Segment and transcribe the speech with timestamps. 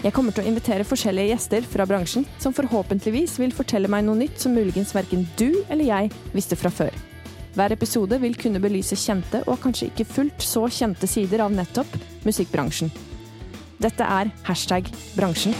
[0.00, 4.16] Jeg kommer til å invitere forskjellige gjester fra bransjen, som forhåpentligvis vil fortelle meg noe
[4.16, 6.94] nytt som muligens verken du eller jeg visste fra før.
[7.52, 11.98] Hver episode vil kunne belyse kjente og kanskje ikke fullt så kjente sider av nettopp
[12.24, 12.88] musikkbransjen.
[13.76, 15.52] Dette er hashtag bransjen.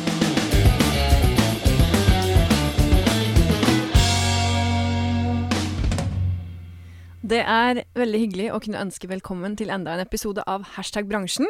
[7.20, 11.46] Det er veldig hyggelig å kunne ønske velkommen til enda en episode av Hashtag bransjen.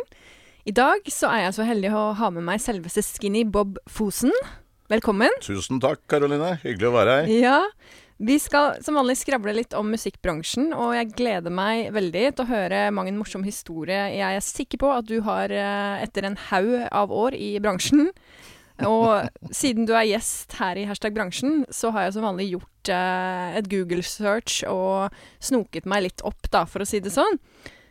[0.69, 4.33] I dag så er jeg så heldig å ha med meg selveste Skinny Bob Fosen.
[4.93, 5.33] Velkommen.
[5.41, 6.59] Tusen takk, Karoline.
[6.61, 7.31] Hyggelig å være her.
[7.33, 7.61] Ja,
[8.21, 12.51] vi skal som vanlig skravle litt om musikkbransjen, og jeg gleder meg veldig til å
[12.51, 14.11] høre mange morsomme historier.
[14.13, 18.11] Jeg er sikker på at du har eh, etter en haug av år i bransjen.
[18.85, 19.31] Og
[19.63, 23.57] siden du er gjest her i Hashtag bransjen, så har jeg som vanlig gjort eh,
[23.63, 27.41] et Google-search og snoket meg litt opp, da, for å si det sånn.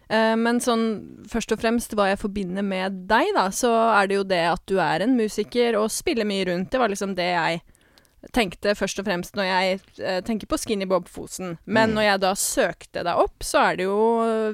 [0.09, 0.85] Eh, men sånn
[1.29, 4.63] først og fremst hva jeg forbinder med deg, da, så er det jo det at
[4.69, 6.71] du er en musiker og spiller mye rundt.
[6.73, 7.61] Det var liksom det jeg
[8.35, 11.53] tenkte først og fremst når jeg eh, tenker på Skinny Bob Fosen.
[11.65, 11.95] Men Mm.
[11.95, 13.99] når jeg da søkte deg opp, så er det jo,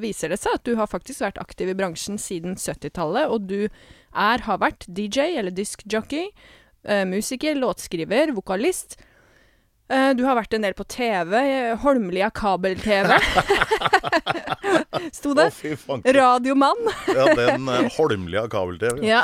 [0.03, 3.63] viser det seg at du har faktisk vært aktiv i bransjen siden 70-tallet, og du
[3.65, 8.99] er, har vært DJ eller diskjockey, jockey musiker, låtskriver, vokalist.
[9.89, 13.09] Eh, du har vært en del på TV, eh, Holmlia kabel-TV.
[15.19, 15.49] Sto det?
[15.81, 16.15] fanken.
[16.15, 16.81] Radiomann.
[17.07, 19.01] Ja, den uh, Holmlia kabel-TV.
[19.05, 19.23] Ja.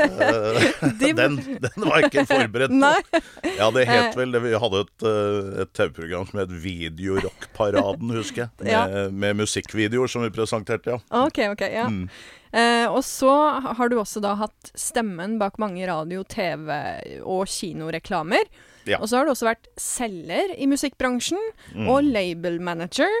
[0.00, 0.68] Eh,
[1.00, 3.22] den, den var jeg ikke forberedt på.
[3.58, 4.42] Ja, det het vel det.
[4.44, 8.50] Vi hadde et, eh, et TV-program som het Videorockparaden, husker jeg.
[8.60, 8.84] Med, Ja.
[9.10, 11.00] med musikkvideoer som vi presenterte, ja.
[11.24, 11.64] OK, OK.
[11.70, 11.88] Ja.
[11.88, 12.08] Mm.
[12.50, 13.30] Uh, og så
[13.76, 18.42] har du også da hatt stemmen bak mange radio-, TV- og kinoreklamer.
[18.88, 18.98] Ja.
[18.98, 21.38] Og så har du også vært selger i musikkbransjen,
[21.86, 23.12] og label manager.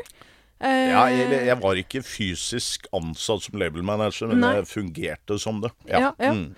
[0.60, 0.90] Eh, Mm.
[0.92, 4.54] Ja, jeg, jeg var ikke fysisk ansatt som label manager, men Nei.
[4.58, 5.70] jeg fungerte som det.
[5.88, 6.32] Ja, ja.
[6.36, 6.54] Mm.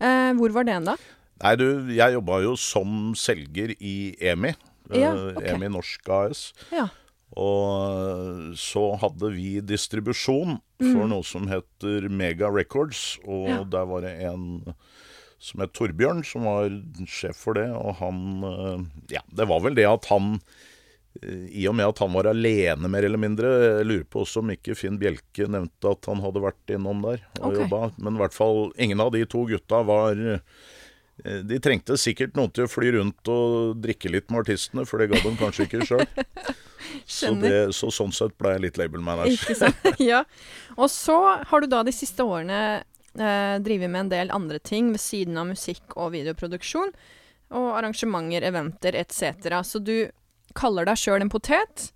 [0.00, 0.96] eh, hvor var det hen, da?
[1.42, 4.54] Nei, du, jeg jobba jo som selger i EMI.
[4.90, 5.42] eh, Ja, ok.
[5.54, 6.52] EMI Norsk AS.
[6.72, 6.88] Ja.
[7.36, 13.70] Og så hadde vi distribusjon for noe som heter Mega Records, og Mm.
[13.70, 14.74] Der var det en
[15.38, 16.70] som het Torbjørn, som var
[17.06, 20.40] sjef for det, og han eh, Ja, det var vel det at han eh,
[21.22, 23.50] i og med at han var alene, mer eller mindre
[23.80, 27.22] Jeg lurer på også om ikke Finn Bjelke nevnte at han hadde vært innom der
[27.40, 27.60] og okay.
[27.62, 27.82] jobba.
[27.96, 32.52] Men i hvert fall ingen av de to gutta var eh, De trengte sikkert noen
[32.54, 35.88] til å fly rundt og drikke litt med artistene, for det ga de kanskje ikke
[35.88, 36.06] sjøl.
[37.06, 37.28] Så,
[37.74, 39.74] så sånn sett ble jeg litt label manager.
[40.02, 40.22] Ja.
[40.76, 41.16] Og så
[41.48, 45.38] har du da de siste årene eh, drevet med en del andre ting ved siden
[45.40, 46.94] av musikk og videoproduksjon.
[47.56, 49.60] Og arrangementer, eventer etc.
[49.66, 50.08] Så du
[50.56, 51.90] kaller deg sjøl en potet,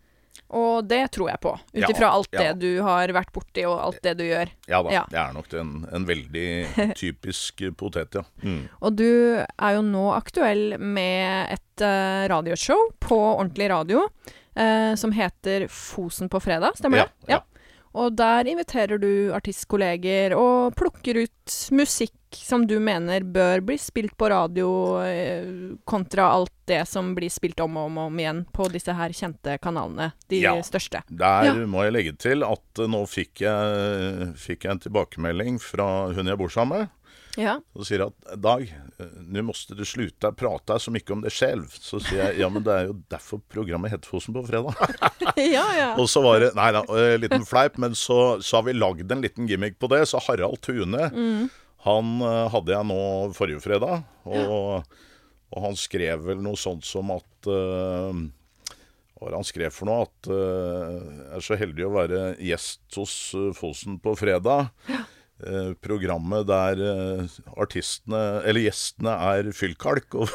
[0.51, 1.53] og det tror jeg på.
[1.55, 2.41] Ut Ja, alt ja.
[2.53, 4.51] det du har vært borti, og alt det du gjør.
[4.71, 5.05] Ja da, Ja.
[5.13, 6.47] jeg er nok en, en veldig
[7.03, 8.25] typisk potet, ja.
[8.43, 8.65] Mm.
[8.83, 9.07] Og du
[9.39, 16.29] er jo nå aktuell med et uh, radioshow på ordentlig radio uh, som heter Fosen
[16.33, 17.35] på fredag, stemmer det?
[17.37, 17.43] ja.
[17.91, 24.15] Og der inviterer du artistkolleger og plukker ut musikk som du mener bør bli spilt
[24.15, 24.69] på radio,
[25.03, 25.49] eh,
[25.91, 29.11] kontra alt det som blir spilt om og om, og om igjen på disse her
[29.17, 30.55] kjente kanalene, de Ja.
[30.63, 31.03] største.
[31.11, 31.55] Der Ja.
[31.67, 36.27] må jeg legge til at eh, nå fikk jeg, fikk jeg en tilbakemelding fra hun
[36.31, 36.89] jeg bor sammen med.
[37.39, 37.53] Ja.
[37.79, 38.65] Og sier at Dag,
[38.99, 41.69] eh, nå måtte du slutte å prate så mye om det selv.
[41.79, 44.75] Så sier jeg ja, men det er jo derfor programmet heter Fosen på fredag.
[45.39, 45.91] ja, ja.
[45.97, 49.13] Og så var det Nei da, en liten fleip, men så, så har vi lagd
[49.15, 50.03] en liten gimmick på det.
[50.11, 51.49] Så Harald Tune, Mm.
[51.87, 52.99] han eh, hadde jeg nå
[53.39, 54.03] forrige fredag.
[54.27, 54.83] Og,
[55.51, 58.11] og han skrev vel noe sånt som at uh,
[59.15, 60.05] Hva var det han skrev for noe?
[60.07, 62.21] At uh, jeg er så heldig å være
[62.51, 64.71] gjest hos eh, Fosen på fredag.
[65.47, 70.19] Eh, programmet der eh, artistene, eller gjestene, er fyllkalk.
[70.21, 70.29] Og,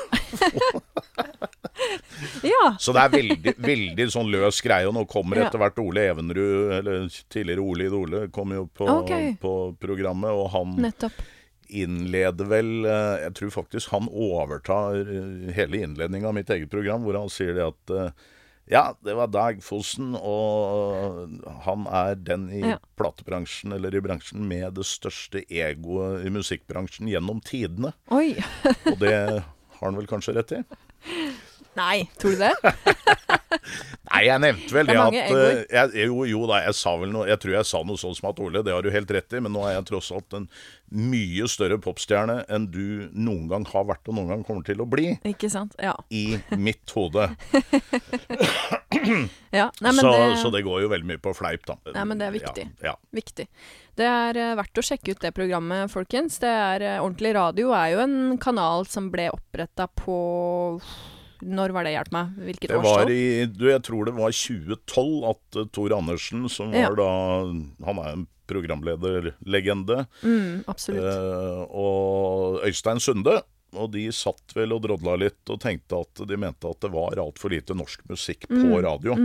[2.54, 2.72] ja.
[2.82, 4.88] så det er veldig, veldig sånn løs greie.
[4.90, 9.36] Og nå kommer etter hvert Ole Evenrud, eller tidligere Ole Idole, kommer jo på, okay.
[9.42, 10.34] på programmet.
[10.34, 11.22] Og han Nettopp.
[11.70, 17.04] Innleder vel eh, Jeg tror faktisk han overtar eh, hele innledninga av mitt eget program,
[17.06, 18.26] hvor han sier det at eh,
[18.72, 21.36] Ja, det var Dag Fossen, og
[21.68, 22.80] han er den i Ja.
[22.98, 27.92] platebransjen, eller i bransjen, med det største egoet i musikkbransjen gjennom tidene.
[28.10, 28.34] Oi.
[28.90, 29.14] Og det
[29.44, 30.64] har han vel kanskje rett i?
[31.76, 32.54] Nei, tror du det?
[34.10, 37.12] Nei, jeg nevnte vel Det det, at eh, jeg, Jo, jo da, jeg sa vel
[37.14, 39.36] noe Jeg tror jeg sa noe sånn som at Ole, det har du helt rett
[39.36, 40.48] i, men nå er jeg tross alt en
[40.96, 44.86] mye større popstjerne enn du noen gang har vært og noen gang kommer til å
[44.88, 45.16] bli.
[45.28, 45.74] Ikke sant?
[45.82, 45.96] Ja.
[46.14, 47.26] I mitt hode.
[49.60, 49.72] ja.
[49.82, 51.78] Nei, så, det, så det går jo veldig mye på fleip, da.
[51.96, 52.68] Nei, men det er viktig.
[52.80, 52.96] Ja, ja.
[53.16, 53.48] Viktig.
[53.98, 56.40] Det er eh, verdt å sjekke ut det programmet, folkens.
[56.44, 60.18] Det er eh, Ordentlig radio er jo en kanal som ble oppretta på
[61.46, 62.30] Når var det, hjelp meg?
[62.48, 63.12] Hvilket Det var årstall?
[63.14, 66.90] i du, Jeg tror det var 2012 at uh, Tor Andersen, som Ja.
[66.98, 67.10] da
[67.86, 70.06] Han er en programlederlegende.
[70.24, 71.04] Mm, absolutt.
[71.04, 73.42] Uh, og Øystein Sunde.
[73.76, 77.18] Og de satt vel og drodla litt og tenkte at de mente at det var
[77.20, 79.16] altfor lite norsk musikk på Mm, radio.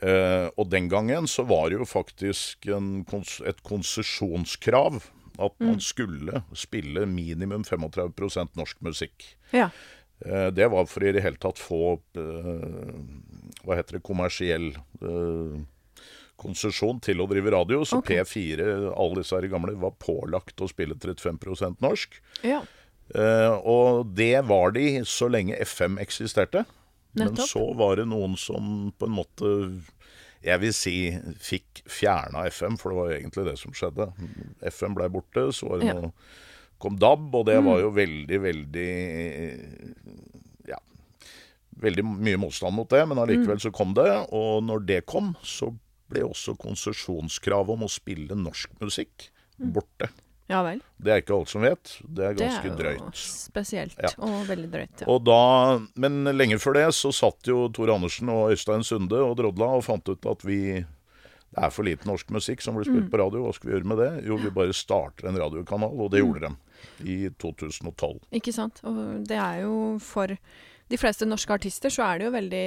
[0.00, 3.04] Eh, og den gangen så var det jo faktisk en,
[3.44, 5.02] et konsesjonskrav
[5.38, 5.66] at Mm.
[5.66, 9.36] man skulle spille minimum 35% norsk musikk.
[9.52, 9.68] ja.
[10.24, 12.94] Eh, det var for i det hele tatt få eh,
[13.66, 15.58] Hva heter det kommersiell eh,
[16.40, 17.84] konsesjon til å drive radio.
[17.88, 18.22] Så okay.
[18.22, 22.20] P4, alle disse her gamle, var pålagt å spille 35 norsk.
[22.46, 22.64] ja.
[23.14, 26.64] Eh, og det var de så lenge FM eksisterte.
[27.14, 27.48] Men Nettopp.
[27.48, 29.52] så var det noen som på en måte
[30.44, 30.96] jeg vil si
[31.42, 34.08] fikk fjerna FM, for det var jo egentlig det som skjedde.
[34.68, 35.94] FM blei borte, så var det Ja.
[36.00, 36.12] Noe,
[36.78, 38.90] kom DAB, og det var jo veldig, veldig
[40.68, 40.78] Ja.
[41.80, 43.22] Veldig mye motstand mot det, men Mm.
[43.28, 44.10] allikevel så kom det.
[44.32, 45.76] Og når det kom, så
[46.08, 50.08] ble også konsesjonskravet om å spille norsk musikk borte.
[50.48, 50.80] ja vel.
[51.02, 51.98] Det er ikke alt som vet.
[52.06, 53.14] Det er ganske Det er jo drøyt.
[53.16, 53.96] spesielt.
[54.00, 54.08] Ja.
[54.18, 55.00] Og veldig drøyt.
[55.00, 55.06] Ja.
[55.08, 59.36] Og da, men lenge før det så satt jo Tor Andersen og Øystein Sunde og
[59.36, 60.84] drodla og fant ut at vi
[61.56, 63.42] det er for lite norsk musikk som blir spilt på radio.
[63.46, 64.24] Hva skal vi gjøre med det?
[64.26, 66.56] Jo, vi bare starter en radiokanal, og det gjorde de
[67.04, 68.20] i 2012.
[68.40, 68.80] Ikke sant?
[68.84, 70.32] Og det er jo for
[70.86, 72.66] de fleste norske artister så er det jo veldig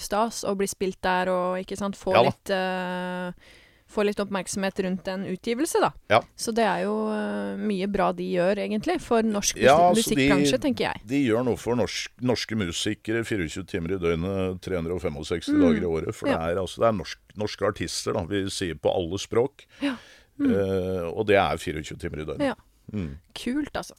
[0.00, 3.56] stas å bli spilt der og ikke sant, få, Ja litt, uh,
[3.88, 5.90] få litt oppmerksomhet rundt en utgivelse, da.
[6.12, 6.20] Ja.
[6.36, 10.62] Så det er jo uh, mye bra de gjør, egentlig, for norsk Ja, musikkbransje, de-
[10.64, 11.04] tenker jeg.
[11.08, 16.14] De gjør noe for norsk, norske musikere 24 timer i døgnet, 365 dager i året.
[16.14, 16.32] For Mm.
[16.32, 18.24] Det er, altså, det er norsk, norske artister, da.
[18.28, 19.64] Vi sier på alle språk.
[19.84, 19.96] Ja.
[20.38, 22.56] Uh, og det er 24 timer i døgnet.
[22.92, 23.18] Mm.
[23.34, 23.94] Kult, altså.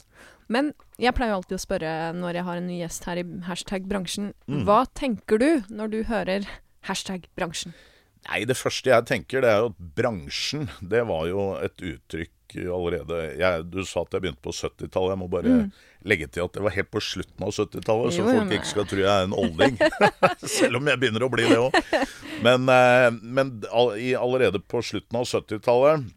[0.50, 3.26] Men jeg pleier jo alltid å spørre når jeg har en ny gjest her i
[3.46, 4.64] hashtag bransjen, Mm.
[4.66, 6.48] hva tenker du når du hører
[6.90, 7.74] hashtag bransjen?
[8.28, 12.34] Nei, det første jeg tenker, det er jo at bransjen, det var jo et uttrykk
[12.50, 15.12] allerede jeg, Du sa at jeg begynte på 70-tallet.
[15.14, 15.72] Jeg må bare
[16.04, 18.32] legge til at det var helt på slutten av 70-tallet, så Mm.
[18.40, 19.78] Folk ikke skal tro jeg er en olding.
[20.58, 21.78] Selv om jeg begynner å bli det òg.
[22.42, 26.10] Men, eh, men allerede på slutten av 70-tallet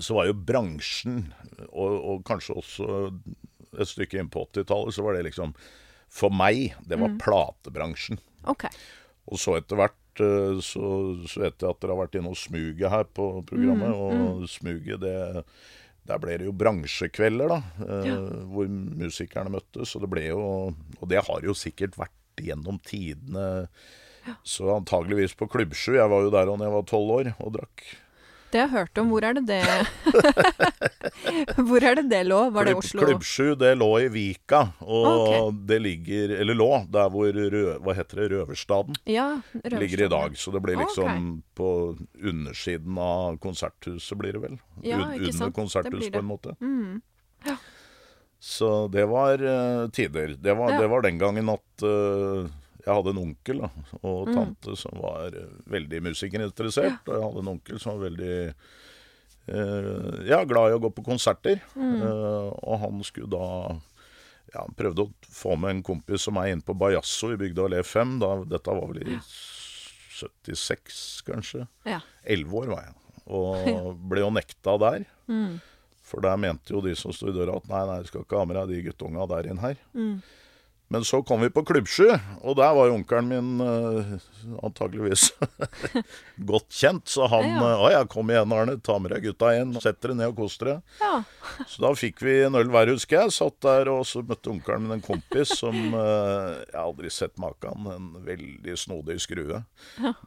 [0.00, 1.32] så var jo bransjen,
[1.72, 2.86] og, og kanskje også
[3.80, 5.54] et stykke inn på 80-tallet, så var det liksom
[6.12, 7.02] For meg, det Mm.
[7.06, 8.18] var platebransjen.
[8.44, 8.66] OK.
[9.32, 10.82] Og så etter hvert eh, så,
[11.24, 13.94] så vet jeg at dere har vært inne hos Smuget her på programmet.
[13.96, 15.44] og Smuget, det
[16.04, 17.60] Der ble det jo bransjekvelder, da.
[17.86, 19.94] eh, Hvor musikerne møttes.
[19.96, 20.42] Og det ble jo
[21.00, 23.68] Og det har jo sikkert vært gjennom tidene.
[24.44, 25.94] Så antageligvis på Klubbsju.
[25.96, 27.82] Jeg var jo der da jeg var tolv år og drakk.
[28.52, 29.08] Det har jeg hørt om.
[29.12, 29.62] Hvor er det det
[31.68, 32.40] Hvor er det det lå?
[32.52, 33.06] Var det Klubb- Oslo?
[33.06, 34.60] Klubbsju, det lå i Vika.
[34.84, 35.60] Og okay.
[35.70, 38.28] det ligger Eller lå der hvor rø, Hva heter det?
[38.34, 38.98] Røverstaden?
[39.08, 40.36] Ja, ligger i dag.
[40.36, 41.42] Så det blir liksom okay.
[41.56, 41.70] på
[42.20, 44.58] undersiden av konserthuset, blir det vel.
[44.84, 45.48] Ja, ikke Under sant.
[45.48, 46.56] Det konserthuset, på en måte.
[46.60, 47.00] Mm.
[48.42, 50.36] Så det var uh, tider.
[50.36, 50.80] Det var, Ja.
[50.82, 52.50] det var den gangen at eh,
[52.84, 53.68] jeg hadde en onkel da,
[54.02, 54.34] og Mm.
[54.34, 57.02] tante som var eh, veldig musikerinteressert.
[57.06, 58.54] Og jeg hadde en onkel som var veldig
[59.48, 61.60] eh, ja, glad i å gå på konserter.
[61.76, 61.96] Mm.
[62.02, 63.80] Eh, og han skulle da
[64.52, 67.82] ja, prøvde å få med en kompis som er inne på Bajasso i Bygda Allé
[67.86, 68.18] 5.
[68.22, 69.18] Da, dette var vel i
[70.12, 71.66] 76, kanskje.
[71.88, 72.00] Ja.
[72.24, 72.96] Elleve år var jeg.
[73.32, 75.06] Og ble jo nekta der.
[75.30, 75.60] Mm.
[76.02, 78.40] For der mente jo de som sto i døra at nei, nei, du skal ikke
[78.42, 79.78] ha med deg de guttunga der inn her.
[79.96, 80.16] Mm.
[80.92, 82.10] Men så kom vi på Klubbsju,
[82.44, 84.10] og der var jo onkelen min uh,
[84.66, 85.30] antageligvis
[86.52, 87.06] godt kjent.
[87.08, 87.56] Så han Ja.
[87.70, 88.76] eh, 'Å ja, kom igjen, Arne.
[88.84, 89.72] Ta med deg gutta inn.
[89.80, 90.82] Sett dere ned og kos dere'.
[91.00, 91.22] ja.
[91.68, 93.32] Så da fikk vi en øl hver, husker jeg.
[93.32, 97.38] Satt der, og så møtte onkelen min en kompis som uh, Jeg har aldri sett
[97.40, 97.86] maken.
[97.92, 99.64] En veldig snodig skrue.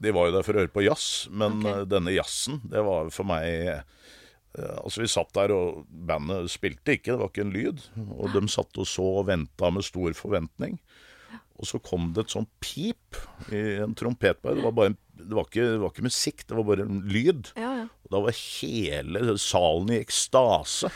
[0.01, 1.81] De var jo der for å høre på jazz, men okay.
[1.81, 3.81] eh, denne jazzen, det var for meg eh,
[4.55, 7.83] Altså Vi satt der, og bandet spilte ikke, det var ikke en lyd.
[8.17, 10.79] Og de satt og så og venta med stor forventning.
[11.55, 13.15] Og så kom det et sånt pip
[13.55, 14.57] i en trompetbar.
[14.57, 16.97] Det var, bare en, det var, ikke, det var ikke musikk, det var bare en
[17.07, 17.51] lyd.
[17.55, 17.85] Ja, ja.
[18.05, 20.91] Og da var hele salen i ekstase.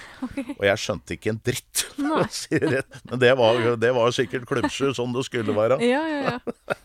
[0.57, 1.85] Og jeg skjønte ikke en dritt.
[1.99, 5.79] Men det var, det var sikkert klubbsju sånn det skulle være.
[5.87, 6.75] Ja, ja, ja.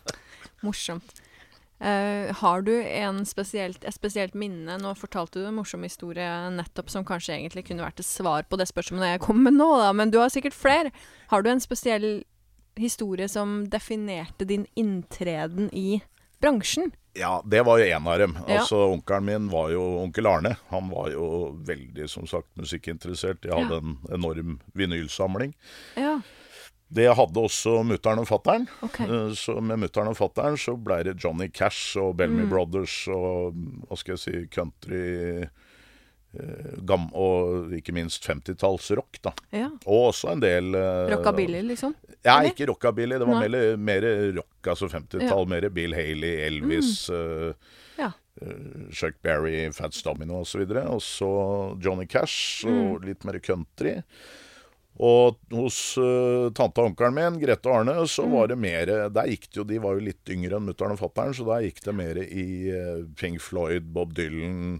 [0.63, 1.19] Morsomt.
[1.79, 6.23] Eh, har du en spesielt, et spesielt minne Nå fortalte du en morsom historie
[6.55, 9.67] nettopp som kanskje egentlig kunne vært et svar på det spørsmålet jeg kom med nå,
[9.81, 10.93] da, men du har sikkert flere.
[11.33, 12.23] Har du en spesiell
[12.79, 15.99] historie som definerte din inntreden i
[16.39, 16.93] bransjen?
[17.15, 18.33] Ja, det var jo en av dem.
[18.47, 18.61] Ja.
[18.61, 20.55] Altså, Onkelen min var jo onkel Arne.
[20.71, 21.27] Han var jo
[21.63, 23.43] veldig som sagt musikkinteressert.
[23.47, 23.77] Jeg hadde Ja.
[23.79, 25.53] en enorm vinylsamling.
[25.95, 26.17] Ja,
[26.95, 28.65] Det hadde også mutter'n og fatter'n.
[28.87, 28.99] OK.
[29.03, 32.49] Eh, Så med mutter'n og fatter'n så blei det Johnny Cash og Bellamy Mm.
[32.53, 33.53] Brothers og
[33.89, 35.01] hva skal jeg si country
[35.43, 39.31] eh, gam Og ikke minst 50-tallsrock, da.
[39.55, 39.69] Ja.
[39.87, 41.93] Og også en del eh, Rockabilly, liksom?
[42.25, 42.51] Ja, eller?
[42.51, 43.19] ikke rockabilly.
[43.21, 44.07] Det var mer, mer
[44.39, 45.45] rock, altså 50-tall.
[45.51, 47.53] Mer Bill Haley, Elvis, eh,
[47.99, 48.11] Ja.
[48.41, 50.65] eh, Chuck Berry, Fats Domino osv.
[50.89, 51.29] Og så
[51.79, 53.05] Johnny Cash og Mm.
[53.07, 54.01] litt mer country.
[54.95, 58.31] Og hos uh, tante og onkelen min, Grete og Arne, så Mm.
[58.31, 60.99] var det mer Der gikk det jo De var jo litt yngre enn mutter'n og
[61.01, 64.79] fatter'n, så der gikk det mer i uh, Pink Floyd, Bob Dylan,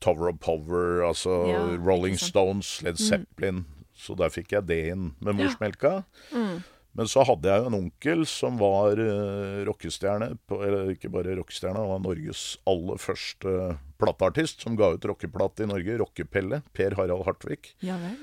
[0.00, 2.18] Tower of Power, altså Ja, Rolling.
[2.18, 3.64] Stones, Led Zeppelin.
[3.94, 6.00] Så der fikk jeg det inn med morsmelka.
[6.34, 6.64] Mm.
[6.94, 10.32] Men så hadde jeg jo en onkel som var uh, rockestjerne.
[10.50, 15.70] Eller ikke bare rockestjerne, han var Norges aller første plateartist som ga ut rockeplate i
[15.70, 15.96] Norge.
[16.02, 16.60] Rockepelle.
[16.74, 17.72] Per Harald Hartvig.
[17.86, 18.18] Ja vel.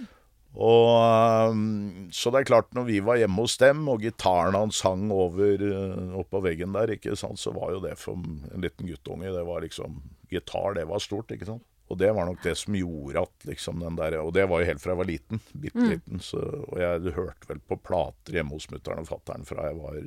[0.52, 4.82] Og, um, så det er klart, når vi var hjemme hos dem, og gitaren hans
[4.84, 8.90] hang over uh, oppå veggen der, ikke sant, så var jo det for en liten
[8.90, 11.64] guttunge Det var liksom Gitar, det var stort, ikke sant.
[11.92, 14.68] Og det var nok det som gjorde at liksom den der Og det var jo
[14.70, 15.42] helt fra jeg var liten.
[15.52, 16.22] Bitte liten.
[16.24, 19.98] Så, og jeg hørte vel på plater hjemme hos mutter'n og fatter'n fra jeg var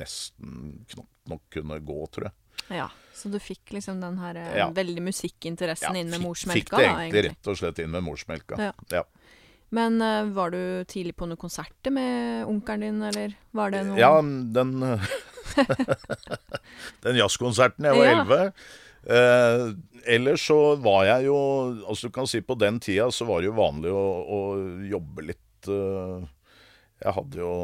[0.00, 0.54] nesten
[0.88, 2.36] knapt nok kunne gå, tror jeg.
[2.70, 4.68] Ja, så du fikk liksom den her eh, Ja.
[4.74, 7.30] veldig musikkinteressen inn med morsmelka, fikk det da, egentlig egentlig.
[7.30, 8.58] rett og slett inn med morsmelka.
[8.60, 8.72] Ja.
[8.94, 9.02] ja.
[9.70, 13.98] Men uh, var du tidlig på noen konserter med onkelen din, eller var det noe
[14.00, 14.72] Ja, den
[17.04, 18.12] Den jazzkonserten jeg var Ja.
[18.20, 18.52] elleve.
[19.00, 19.62] Eh,
[20.14, 21.36] ellers så var jeg jo
[21.88, 24.40] Altså du kan si på den tida så var det jo vanlig å, å
[24.90, 26.26] jobbe litt eh,
[27.00, 27.54] Jeg hadde jo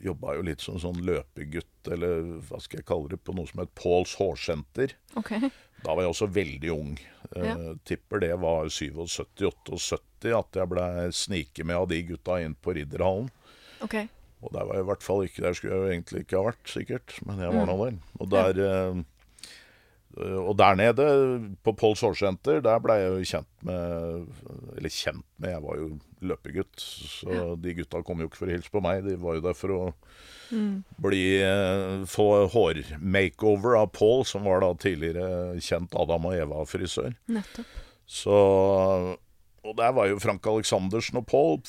[0.00, 3.60] Jobba jo litt som sånn løpegutt, eller hva skal jeg kalle det, på noe som
[3.62, 4.92] het Pauls hårsenter.
[5.16, 5.48] Okay.
[5.84, 6.96] Da var jeg også veldig ung.
[7.36, 7.54] Eh, Ja.
[7.88, 13.28] Tipper det var 77-78 at jeg blei sniket med av de gutta inn på Ridderhallen.
[13.84, 14.08] Okay.
[14.42, 16.44] Og der var jeg i hvert fall ikke Der skulle jeg jo egentlig ikke ha
[16.50, 17.14] vært, sikkert.
[17.26, 17.68] Men jeg var Mm.
[17.68, 17.98] nå der.
[18.20, 20.36] Og der, ja.
[20.40, 21.06] og der nede,
[21.64, 24.26] på Pauls Hårsenter, der blei jeg jo kjent med
[24.78, 25.88] Eller kjent med, jeg var jo
[26.22, 26.78] løpegutt.
[26.80, 29.04] Så de gutta kom jo ikke for å hilse på meg.
[29.04, 29.82] De var jo der for å
[30.46, 30.84] Mm.
[31.02, 37.16] bli eh, få hårmakeover av Paul, som var da tidligere kjent Adam og Eva-frisør.
[37.26, 37.66] Nettopp.
[38.06, 39.16] Så
[39.66, 41.60] Og der var jo Frank Aleksandersen og Paul.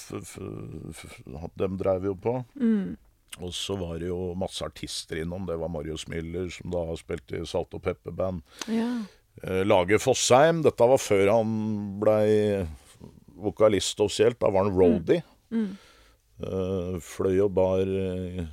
[1.58, 2.40] Dem drev jo på.
[2.60, 2.96] Mm.
[3.44, 5.46] Og så var det jo masse artister innom.
[5.46, 8.42] Det var Marius Miller, som da spilte i Salt og Pepper-band.
[8.72, 8.90] Ja.
[9.44, 10.64] Eh, Lage Fossheim.
[10.66, 11.52] Dette var før han
[12.02, 12.64] blei
[13.38, 14.40] vokalist offisielt.
[14.42, 15.26] Da var han roadie.
[15.54, 15.76] Mm.
[16.38, 18.46] Eh, fløy og bar eh,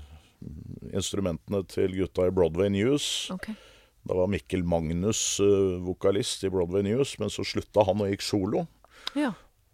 [0.93, 3.31] instrumentene til gutta i Broadway News.
[3.33, 3.57] Okay.
[4.05, 5.41] Da var Mikkel Magnus
[5.81, 8.67] vokalist i Broadway News, men så slutta han og gikk solo.
[9.19, 9.33] Ja.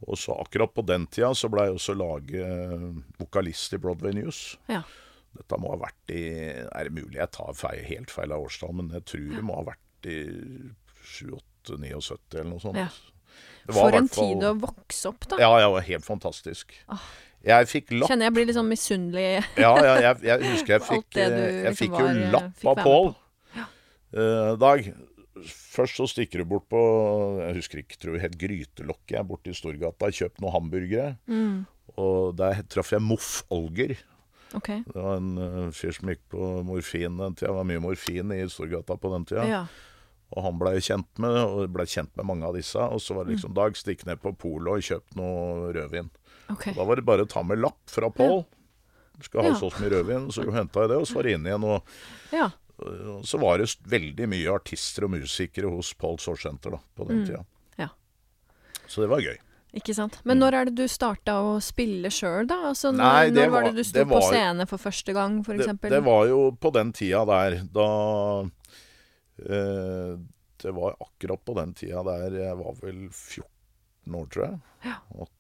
[0.09, 2.85] Og så akkurat på den tida så blei også Lage eh,
[3.21, 4.59] vokalist i Broadway News.
[4.71, 4.83] Ja.
[5.37, 8.73] Dette må ha vært i Er det mulig jeg tar feil, helt feil av årstall,
[8.81, 10.19] men jeg tror det må ha vært i
[11.07, 12.81] 78-79 eller noe sånt.
[12.81, 12.89] Ja.
[13.67, 15.39] Det var For en fall- tid å vokse opp, da.
[15.43, 16.75] Ja, ja, helt fantastisk.
[17.47, 19.45] Jeg fikk lapp Kjenner jeg blir litt sånn misunnelig.
[19.57, 22.71] Ja, ja jeg, jeg husker jeg fikk, eh, jeg liksom fikk jo var, lapp fikk
[22.73, 23.13] av Pål.
[23.57, 23.67] Ja.
[24.11, 24.91] Uh, Dag,
[25.47, 26.81] først så stikker du bort på
[27.41, 30.11] Jeg husker ikke, tror jeg het Grytelokket jeg borte i Storgata.
[30.11, 31.17] Kjøpt noen hamburgere.
[31.31, 31.67] Mm.
[31.99, 33.97] Og der traff jeg Moff Olger.
[34.55, 34.81] Okay.
[34.87, 37.51] Det var en eh, fyr som gikk på morfin den tida.
[37.53, 39.45] Det var mye morfin i Storgata på den tida.
[39.47, 39.63] Ja.
[40.31, 42.79] Og han blei kjent med og ble kjent med mange av disse.
[42.79, 43.37] Og så var det Mm.
[43.39, 46.11] liksom Dag, stikk ned på polet og kjøp noe rødvin.
[46.51, 46.73] Okay.
[46.75, 48.45] Da var det bare å ta med lapp fra Pål.
[49.19, 49.55] Du skal ha Ja.
[49.55, 51.65] så mye rødvin, så henta jeg det, og så var det inn igjen.
[51.65, 51.83] Og,
[52.33, 52.51] Ja.
[53.25, 57.45] Så var det veldig mye artister og musikere hos Pauls Center da, på den tida.
[57.79, 57.89] Ja.
[58.87, 59.37] Så det var gøy.
[59.79, 60.17] Ikke sant.
[60.27, 62.57] Men når er det du starta å spille sjøl, da?
[62.73, 63.13] Altså, når, Mm.
[63.13, 65.57] Nei, det når var var- det du sto det på scene for første gang, for
[65.57, 67.89] Det, det var jo på den tida der, da
[69.49, 70.17] eh,
[70.61, 74.59] Det var akkurat på den tida der jeg var vel 14 år, tror jeg.
[74.85, 74.97] Ja.
[75.17, 75.31] Og,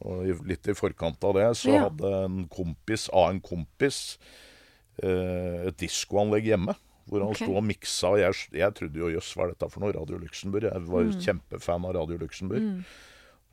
[0.00, 1.82] og litt i forkant av det så Ja.
[1.88, 4.18] hadde en kompis av en kompis
[5.02, 6.74] eh, et diskoanlegg hjemme.
[7.08, 7.46] Hvor han okay.
[7.46, 8.12] sto og miksa.
[8.14, 9.94] Og jeg, jeg trodde jo jøss, hva er dette for noe?
[9.96, 10.68] Radio Luxembourg.
[10.70, 12.70] Jeg var jo kjempefan av Radio Luxembourg.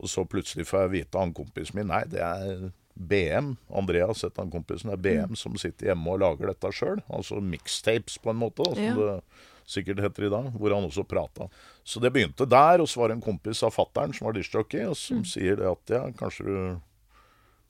[0.02, 3.56] Og så plutselig får jeg vite av han kompisen min Nei, det er BM.
[3.78, 4.92] Andreas het han kompisen.
[4.92, 7.02] Det er BM som sitter hjemme og lager dette sjøl.
[7.14, 8.96] Altså mixtapes, på en måte, da, som Ja.
[8.96, 10.52] det sikkert heter i dag.
[10.58, 11.50] Hvor han også prata.
[11.84, 12.82] Så det begynte der.
[12.82, 15.70] Og så var det en kompis av fattern som var diskjockey, og som sier det
[15.70, 16.80] at ja, kanskje du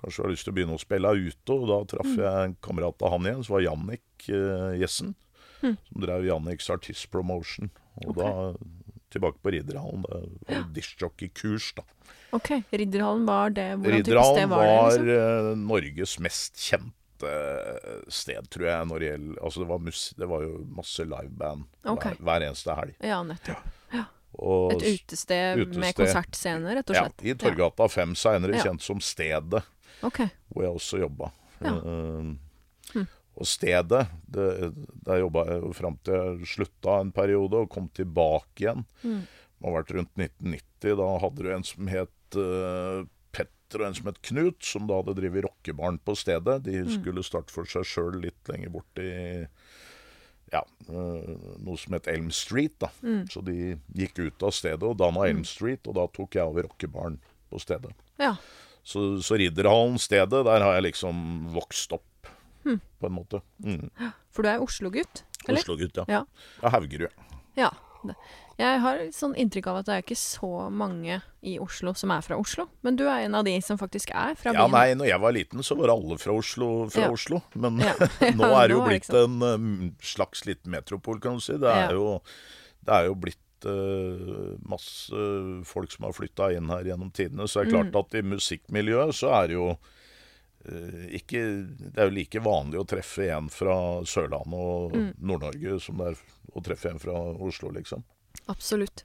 [0.01, 2.55] Kanskje du har lyst til å begynne å spille ute, og da traff jeg en
[2.65, 5.11] kamerat av han igjen, som var Jannik eh, Jessen.
[5.61, 7.71] Som drev Janniks Artist Promotion.
[8.05, 8.31] Og da
[9.11, 10.05] tilbake på Ridderhallen.
[10.07, 10.13] Det
[10.47, 10.63] var ja.
[10.75, 11.83] dishjockey-kurs, da.
[12.31, 15.03] Ok, Ridderhallen var det Hvordan type sted var var, det?
[15.03, 15.07] liksom?
[15.07, 20.05] var Norges mest kjente eh, sted, tror jeg, når det gjelder Altså, det var, mus
[20.17, 22.15] det var jo masse liveband okay.
[22.15, 22.95] hver, hver eneste helg.
[23.03, 23.67] Ja, nettopp.
[24.41, 27.03] Og Et utested, med konsertscener, konsertscene, rett og ja.
[27.27, 28.63] I Torgata 5, seinere Ja.
[28.63, 29.59] kjent som Stedet.
[30.01, 30.31] okay.
[30.49, 31.31] hvor jeg også jobba.
[31.59, 31.73] Ja.
[31.83, 32.37] Hm.
[33.39, 34.47] Og stedet det,
[35.05, 38.83] Der jobba jeg fram til jeg slutta en periode og kom tilbake igjen.
[39.03, 39.21] Mm.
[39.23, 40.97] Det må ha vært rundt 1990.
[41.00, 44.97] Da hadde du en som het uh, Petter og en som het Knut, som da
[45.00, 46.63] hadde drevet rockebaren på stedet.
[46.65, 46.91] De Hm.
[47.00, 49.45] skulle starte for seg sjøl litt lenger bort i
[50.51, 51.29] ja, eh,
[51.63, 52.73] noe som het Elm Street.
[52.79, 52.89] da.
[53.01, 53.21] Mm.
[53.31, 56.67] Så de gikk ut av stedet og danna Elm Street, og da tok jeg over
[56.67, 57.19] rockebaren
[57.50, 57.93] på stedet.
[58.19, 58.33] Ja.
[58.83, 62.03] Så, så Ridderhallen stedet, der har jeg liksom vokst opp,
[62.63, 63.41] på en måte.
[63.63, 63.89] Mm.
[64.31, 65.23] For du er Oslo-gutt?
[65.47, 65.59] Eller?
[65.63, 66.05] Oslo-gutt, ja.
[66.07, 66.23] Ja.
[66.61, 66.69] ja.
[66.69, 67.09] Haugerud.
[67.57, 67.71] Ja.
[68.57, 72.21] Jeg har sånn inntrykk av at det er ikke så mange i Oslo som er
[72.25, 72.65] fra Oslo.
[72.85, 75.35] Men du er en av de som faktisk er fra Ja, nei, når jeg var
[75.37, 76.87] liten, så var alle fra Oslo.
[76.93, 77.11] Fra Ja.
[77.13, 77.41] Oslo.
[77.53, 77.93] Men Ja.
[78.37, 81.53] nå er det jo blitt en um, slags liten metropol, kan du si.
[81.61, 81.91] Det er, Ja.
[81.97, 82.21] jo,
[82.85, 85.13] det er jo blitt uh, masse
[85.69, 87.45] folk som har flytta inn her gjennom tidene.
[87.47, 87.91] Så det er Mm.
[87.91, 89.77] klart at i musikkmiljøet så er det jo
[90.65, 91.41] ikke
[91.93, 95.13] Det er jo like vanlig å treffe en fra Sørlandet og Mm.
[95.19, 96.17] Nord-Norge som det er
[96.55, 98.03] å treffe en fra Oslo, liksom.
[98.47, 99.03] Absolutt.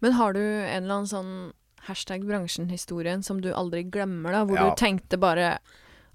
[0.00, 1.52] Men har du en eller annen sånn
[1.88, 4.44] hashtag bransjen-historien som du aldri glemmer, da?
[4.44, 4.70] Hvor Ja.
[4.70, 5.58] du tenkte bare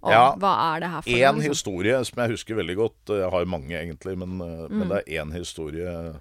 [0.03, 0.35] Å, Ja.
[0.35, 1.41] hva er det her for Én noe?
[1.43, 1.49] liksom?
[1.53, 3.05] historie som jeg husker veldig godt.
[3.05, 4.69] Jeg har mange, egentlig, men, Mm.
[4.71, 6.19] men det er én historie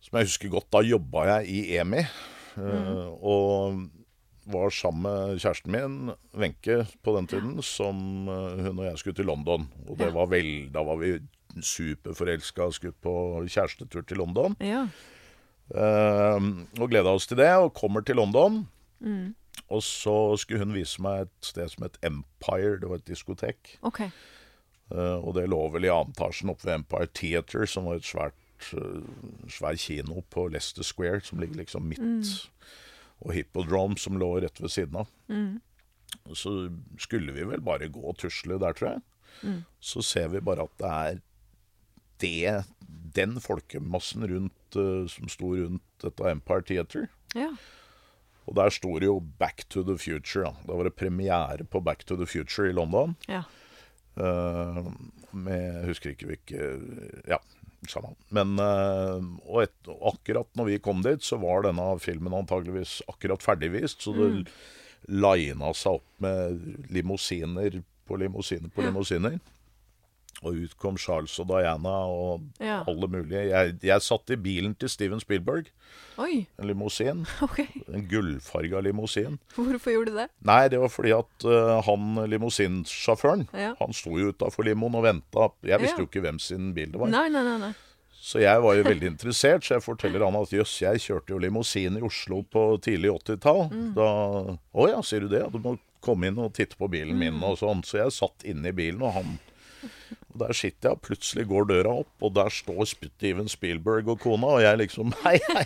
[0.00, 0.70] som jeg husker godt.
[0.70, 1.98] Da jobba jeg i EMI.
[1.98, 3.18] eh, Mm.
[3.22, 3.90] Og
[4.46, 9.16] var sammen med kjæresten min, Wenche, på den tiden, som eh, hun og jeg skulle
[9.16, 9.68] til London.
[9.88, 11.18] Og det var vel, da var vi
[11.62, 13.14] superforelska og skulle på
[13.48, 14.56] kjærestetur til London.
[14.60, 14.86] Ja.
[15.70, 18.64] Uh, og gleda oss til det, og kommer til London.
[19.00, 19.34] Mm.
[19.70, 22.80] Og så skulle hun vise meg et sted som het Empire.
[22.80, 23.76] Det var et diskotek.
[23.82, 24.10] Okay.
[24.90, 28.08] Uh, og det lå vel i annen etasjen oppe ved Empire Theater, som var et
[28.08, 29.02] svært uh,
[29.48, 32.50] svær kino på Leicester Square, som ligger liksom midt.
[33.20, 35.10] Og Hippodrome, som lå rett ved siden av.
[35.28, 35.60] Mm.
[36.34, 36.52] Så
[36.98, 39.02] skulle vi vel bare gå og tusle der, tror jeg.
[39.80, 41.20] Så ser vi bare at det er
[42.20, 42.64] det
[43.14, 47.08] Den folkemassen rundt, uh, som sto rundt dette Empire Theater.
[47.34, 47.48] Ja.
[48.46, 50.44] Og der sto det jo Back to the Future.
[50.44, 53.16] Da, da var det premiere på Back to the Future i London.
[53.28, 53.42] ja.
[54.20, 54.90] Uh,
[55.32, 56.64] med, jeg husker ikke hvilke
[57.30, 57.36] Ja,
[57.88, 58.12] samme.
[58.34, 62.98] Men eh, og, et, og akkurat når vi kom dit, så var denne filmen antageligvis
[63.08, 64.04] akkurat ferdigvist.
[64.04, 64.30] Så det
[65.08, 66.60] lina seg opp med
[66.92, 69.38] limousiner på limousiner på limousiner.
[70.42, 72.78] Og ut kom Charles og Diana og Ja.
[72.88, 73.42] alle mulige.
[73.50, 75.66] Jeg, jeg satt i bilen til Steven Spielberg,
[76.18, 76.46] Oi.
[76.58, 77.26] en limousin.
[77.42, 77.66] Okay.
[77.92, 79.38] En gullfarga limousin.
[79.54, 80.28] Hvorfor gjorde du det?
[80.48, 83.74] Nei, det var fordi at uh, han limousinsjåføren, Ja.
[83.78, 85.50] han sto jo utafor limoen og venta.
[85.62, 86.04] Jeg visste Ja.
[86.04, 87.08] jo ikke hvem sin bil det var.
[87.08, 87.58] Nei, nei, nei.
[87.58, 87.72] nei.
[88.22, 91.38] Så jeg var jo veldig interessert, så jeg forteller han at jøss, jeg kjørte jo
[91.38, 93.70] limousin i Oslo på tidlig 80-tall.
[93.72, 93.94] Mm.
[93.96, 95.50] Da Å ja, sier du det?
[95.52, 97.42] Du må komme inn og titte på bilen min Mm.
[97.44, 97.80] og sånn.
[97.84, 99.38] Så jeg satt inne i bilen, og han
[100.30, 104.20] og Der sitter jeg, og plutselig går døra opp, og der står Steven Spielberg og
[104.22, 105.64] kona, og jeg liksom Hei, hei!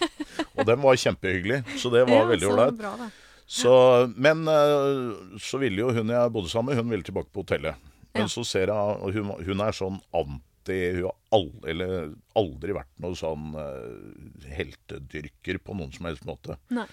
[0.56, 2.80] Og dem var kjempehyggelig, så det var Ja, veldig ålreit.
[4.16, 7.76] men eh, så ville jo hun jeg bodde sammen med, hun ville tilbake på hotellet.
[8.14, 8.30] Men Ja.
[8.30, 8.70] så ser jeg
[9.02, 14.48] og hun, hun er sånn anti Hun har aldri, eller aldri vært noe sånn eh,
[14.56, 16.56] heltedyrker på noen som helst måte.
[16.72, 16.86] Nei.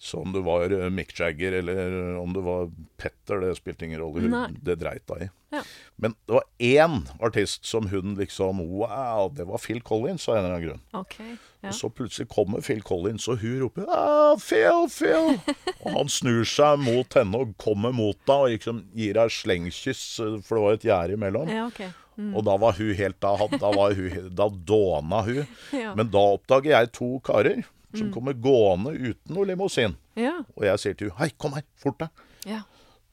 [0.00, 4.00] Så om du var eh, Mick Jagger eller om du var Petter, det spilte ingen
[4.00, 4.22] rolle.
[4.24, 4.48] Hun, Nei.
[4.64, 5.28] det dreit hun i.
[5.52, 5.60] Ja.
[6.00, 10.44] Men det var én artist som hun liksom Wow, det var Phil Collins, av en
[10.44, 10.82] eller annen grunn.
[11.02, 11.68] Okay, Ja.
[11.68, 15.36] Og så plutselig kommer Phil Collins, og hun roper ah, 'Phil, Phil!'
[15.84, 20.04] og han snur seg mot henne og kommer mot henne og liksom gir henne slengkyss,
[20.24, 21.52] eh, for det var et gjerde imellom.
[21.52, 21.90] Ja, okay.
[22.16, 22.32] Mm.
[22.36, 25.44] Og da var hun helt Da, da, var hun, da dåna hun.
[25.82, 25.92] Ja.
[25.98, 27.60] Men da oppdager jeg to karer
[27.94, 29.96] som kommer gående uten noe limousin.
[30.16, 30.38] Ja.
[30.56, 32.10] Og jeg sier til hun 'Hei, kom her, fort deg'.
[32.46, 32.62] Ja.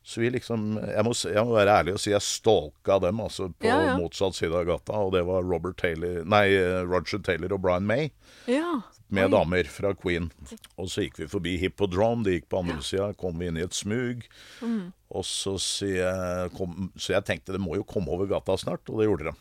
[0.07, 3.49] Så vi liksom Jeg må, jeg må være ærlig og si jeg stalka dem, altså,
[3.59, 3.97] på Ja, ja.
[3.97, 4.93] motsatt side av gata.
[4.93, 8.09] Og det var Robert Taylor Nei, eh, Roger Taylor og Brian May
[8.47, 8.81] Ja.
[9.09, 9.29] med Oi.
[9.31, 10.31] damer fra Queen.
[10.77, 13.63] Og så gikk vi forbi Hippodrome, de gikk på andre sida, kom vi inn i
[13.63, 14.23] et smug.
[14.61, 14.93] Mm.
[15.11, 15.57] Og så
[15.93, 19.23] jeg kom, Så jeg tenkte det må jo komme over gata snart, og det gjorde
[19.25, 19.35] de.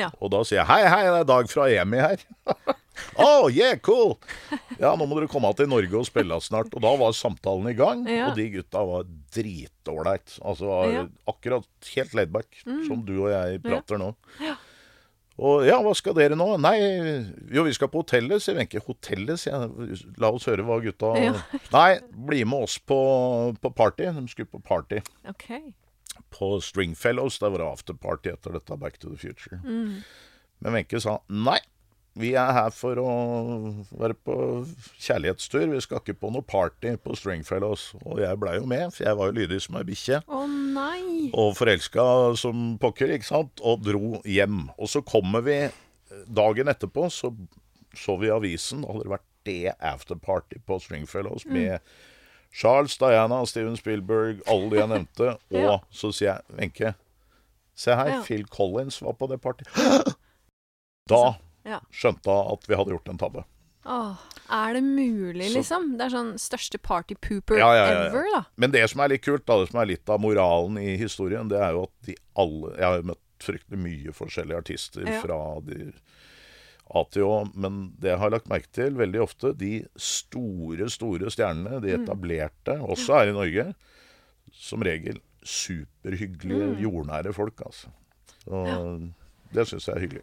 [0.00, 0.10] Ja.
[0.20, 2.18] Og da sier jeg hei, hei, det er Dag fra EMI her.
[3.18, 4.16] oh, yeah, cool!
[4.78, 6.72] Ja, nå må dere komme til Norge og spille snart.
[6.74, 8.28] Og da var samtalen i gang, Ja.
[8.30, 10.38] og de gutta var dritålreit.
[10.42, 11.02] Altså Ja.
[11.04, 11.12] Mm.
[11.28, 14.14] akkurat helt laidback, som du og jeg prater nå.
[15.38, 16.48] Og ja, hva skal dere nå?
[16.58, 16.74] Nei,
[17.54, 18.80] jo, vi skal på hotellet, sier Wenche.
[18.82, 20.00] Hotellet, sier jeg.
[20.18, 21.34] La oss høre hva gutta Ja.
[21.70, 24.08] Nei, bli med oss på, på party.
[24.16, 24.98] De skulle på party
[25.30, 25.72] Okay.
[26.34, 27.38] på Stringfellows.
[27.38, 29.60] Der var det afterparty etter dette Back to the Future.
[29.62, 30.02] Mm.
[30.60, 31.60] Men Wenche sa nei.
[32.18, 33.10] Vi er her for å
[34.00, 34.34] være på
[34.98, 35.68] kjærlighetstur.
[35.70, 37.92] Vi skal ikke på noe party på Stringfellows.
[38.04, 40.18] Og jeg blei jo med, for jeg var jo lydig som ei bikkje.
[40.26, 41.30] Å nei!
[41.38, 42.04] Og forelska
[42.40, 43.62] som pokker, ikke sant.
[43.62, 44.64] Og dro hjem.
[44.78, 45.58] Og så kommer vi
[46.26, 47.32] dagen etterpå, så
[47.98, 48.82] så vi avisen.
[48.84, 51.52] Det hadde det vært det afterparty på Stringfellows Mm.
[51.56, 51.80] med
[52.52, 55.36] Charles, Diana, Steven Spielberg, alle de jeg nevnte.
[55.62, 56.92] Og så sier jeg, Wenche,
[57.78, 58.22] se her, Ja.
[58.26, 59.70] Phil Collins var på det partyet.
[61.08, 61.80] Da Ja.
[61.92, 63.44] skjønte at vi hadde gjort en tabbe.
[63.88, 64.16] Åh,
[64.52, 65.84] er det mulig, Så- liksom?
[65.96, 68.42] Det er sånn største party pooper Ja, ja, ja, ever, da.
[68.56, 71.48] Men det som er litt kult, da, det som er litt av moralen i historien,
[71.48, 75.92] det er jo at de alle Jeg har møtt fryktelig mye forskjellige artister fra de
[76.90, 81.28] A til Å, men det jeg har lagt merke til veldig ofte, de store, store
[81.30, 81.82] stjernene, Mm.
[81.82, 83.74] de etablerte, også her i Norge,
[84.52, 86.80] som regel superhyggelige, Mm.
[86.82, 87.88] jordnære folk, altså.
[88.44, 89.12] Så
[89.52, 90.22] det syns jeg er hyggelig.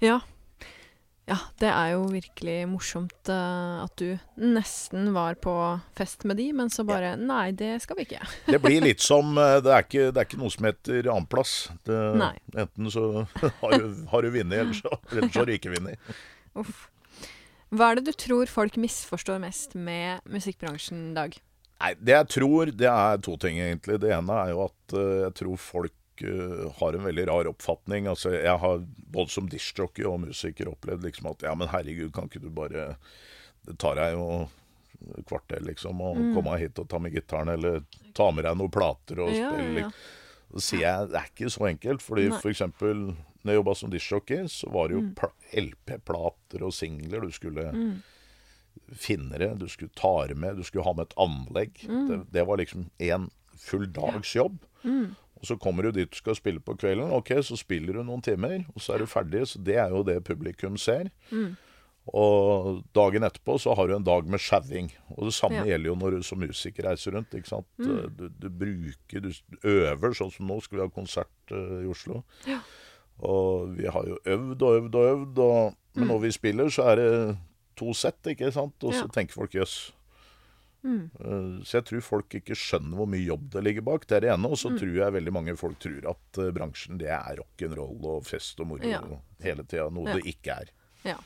[0.00, 0.20] Ja.
[1.28, 5.52] Ja, det er jo virkelig morsomt uh, at du nesten var på
[5.98, 8.22] fest med de, men så bare Nei, det skal vi ikke.
[8.46, 11.56] Det blir litt som eh, Det er ikke, det er ikke noe som heter annenplass.
[11.84, 13.26] Enten så
[13.60, 16.14] har du, har du vunnet, eller så, eller så har du ikke vunnet.
[16.56, 16.86] Uff.
[17.68, 21.36] Hva er det du tror folk misforstår mest med musikkbransjen, Dag?
[21.78, 24.00] Nei, det jeg tror, det er to ting, egentlig.
[24.00, 28.06] Det ene er jo at uh, jeg tror folk eh, har en veldig rar oppfatning.
[28.10, 28.78] Altså, jeg har
[29.12, 32.96] både som dishjockey og musiker opplevd liksom at ja, men herregud, kan ikke du bare
[33.68, 34.48] Det tar deg jo
[35.18, 36.34] et kvarter, liksom, å Mm.
[36.34, 37.82] komme hit og ta med gitaren, eller
[38.14, 39.80] ta med deg noen plater og Ja, spille.
[39.80, 39.90] ja, ja.
[40.54, 42.38] Så sier jeg det er ikke så enkelt, fordi Nei.
[42.40, 45.14] for eksempel når jeg jobba som dishjockey, så var det jo Mm.
[45.54, 48.02] LP-plater og singler du skulle Mm.
[49.38, 51.72] det, du skulle ta det med, du skulle ha med et anlegg.
[51.88, 52.08] Mm.
[52.08, 54.58] Det, det var liksom en full dags jobb.
[55.38, 57.12] Og så kommer du dit du skal spille på kvelden.
[57.14, 59.44] Ok, så spiller du noen timer, og så er du ferdig.
[59.46, 61.10] Så det er jo det publikum ser.
[61.30, 61.56] Mm.
[62.08, 64.88] Og dagen etterpå så har du en dag med sjauing.
[65.16, 65.62] Og det samme Ja.
[65.64, 65.68] Mm.
[65.68, 67.34] gjelder jo når du som musiker reiser rundt.
[67.34, 67.66] ikke sant?
[67.76, 69.30] Du, du bruker, du
[69.62, 72.22] øver, sånn som nå skal vi ha konsert uh, i Oslo.
[72.46, 72.60] Ja.
[73.20, 76.82] Og vi har jo øvd og øvd og øvd, og, men når vi spiller, så
[76.92, 77.36] er det
[77.76, 78.74] to sett, ikke sant?
[78.82, 79.10] Og så Mm.
[79.10, 79.14] Ja.
[79.20, 79.92] tenker folk jøss.
[80.84, 81.10] Mm.
[81.20, 84.06] Eh, Så jeg tror folk ikke skjønner hvor mye jobb det ligger bak.
[84.06, 84.46] Det er det ene.
[84.46, 84.78] Og så Mm.
[84.78, 88.66] tror jeg veldig mange folk tror at eh, bransjen det er rock'n'roll og fest og
[88.68, 89.00] moro Ja.
[89.42, 89.90] hele tida.
[89.90, 90.14] Noe Ja.
[90.14, 90.68] det ikke er.
[91.04, 91.16] Ja.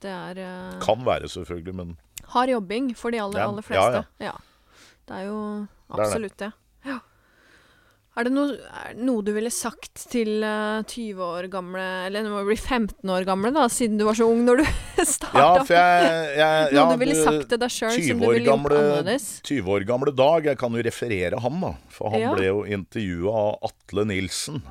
[0.00, 0.36] Det er
[0.74, 1.96] uh, Kan være, selvfølgelig, men
[2.28, 4.04] hard jobbing for de aller, aller fleste.
[4.20, 4.26] ja.
[4.26, 4.32] Ja,
[5.06, 6.52] Det er jo absolutt det.
[8.16, 12.22] Er det noe, er det noe du ville sagt til uh, 20 år gamle Eller
[12.22, 14.64] nå må du bli 15 år gamle, da, siden du var så ung når du
[15.16, 15.34] starta?
[15.40, 18.26] Ja, for jeg, jeg noe ja, du ville sagt til deg sjøl som 20 du
[18.28, 19.26] ville gjort gamle- annerledes?
[19.50, 21.72] 20 år gamle Dag, jeg kan jo referere ham, da.
[21.96, 22.34] For han Ja.
[22.38, 24.62] ble jo intervjua av Atle Nilsen,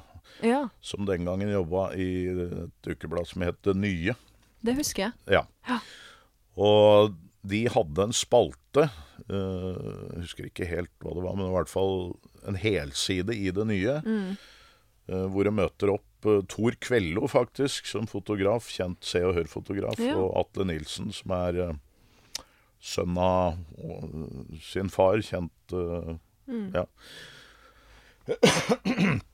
[0.43, 4.15] Ja, som den gangen jobba i et ukeblad som het Det Nye.
[4.63, 5.13] det husker jeg.
[5.35, 5.43] Ja.
[5.67, 5.81] Ja.
[6.55, 11.53] Og de hadde en spalte, eh, jeg husker ikke helt hva det var, men i
[11.55, 12.13] hvert fall
[12.47, 14.37] en helside i det nye, Mm.
[15.07, 19.99] eh, hvor jeg møter opp uh, Tor Kvello, faktisk, som fotograf, kjent Se og Hør-fotograf,
[19.99, 20.15] Ja.
[20.17, 21.73] og Atle Nilsen, som er eh,
[22.83, 26.15] sønn av eh, sin far, kjent eh,
[26.47, 26.73] Mm.
[26.75, 26.83] Ja.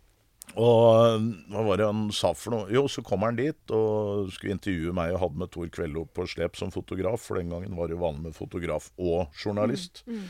[0.57, 2.69] Og hva var det han sa for noe?
[2.73, 6.25] Jo, så kom han dit og skulle intervjue meg og hadde med Tor Kvello på
[6.29, 10.01] slep som fotograf, for den gangen var det jo vanlig med fotograf og journalist.
[10.09, 10.25] Mm.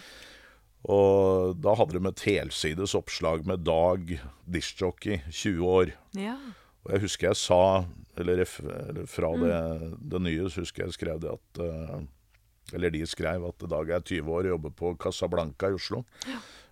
[0.89, 4.13] Og da hadde de et helsides oppslag med Dag
[4.47, 5.95] diskjockey, 20 år.
[6.15, 6.37] Ja.
[6.85, 7.63] Og jeg husker jeg sa,
[8.19, 9.57] eller, eller fra det,
[10.13, 11.99] det nye, så husker jeg skrev det at eh,
[12.77, 16.03] Eller de skrev at Dag er 20 år og jobber på Casablanca i Oslo.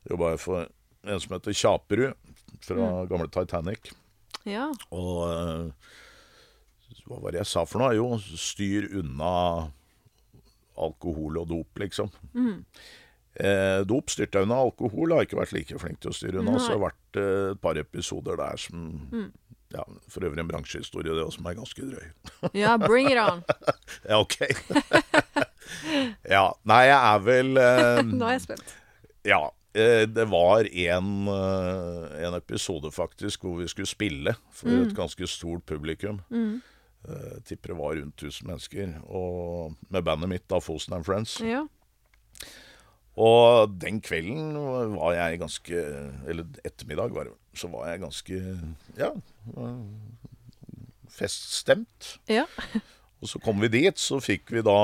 [0.07, 0.67] Jobba for
[1.07, 2.26] en som heter Kjaperud,
[2.65, 3.91] fra gamle Titanic.
[4.47, 4.69] ja.
[4.91, 5.71] Og eh,
[7.07, 7.95] hva var det jeg sa for noe?
[7.95, 9.69] Jo, styr unna
[10.77, 12.09] alkohol og dop, liksom.
[12.35, 12.57] Mm.
[13.37, 14.57] Eh, dop styrte jeg unna.
[14.65, 16.57] Alkohol har ikke vært like flink til å styre unna.
[16.57, 16.61] Nei.
[16.63, 18.89] Så det har vært eh, et par episoder der som
[19.73, 22.05] ja, For øvrig en bransjehistorie, det også, som er ganske drøy.
[22.63, 23.43] Ja, bring it on.
[24.09, 24.37] Ja, ok.
[26.35, 26.45] ja.
[26.67, 28.75] Nei, jeg er vel eh, Nå er jeg spent.
[29.27, 29.41] Ja.
[29.77, 35.27] Eh, Det var en, eh, en episode faktisk hvor vi skulle spille for et ganske
[35.29, 36.21] stort publikum.
[37.07, 38.95] Eh, tipper det var rundt 1000 mennesker.
[39.07, 41.39] Og med bandet mitt, da, Fosen and Friends.
[41.41, 41.65] Ja.
[43.17, 44.51] Og den kvelden
[44.93, 45.73] var jeg ganske
[46.29, 48.41] Eller ettermiddag, var det, så var jeg ganske
[48.99, 49.09] Ja,
[51.09, 52.17] feststemt.
[52.29, 52.45] Ja.
[53.17, 54.75] Og så kom vi dit, så fikk vi da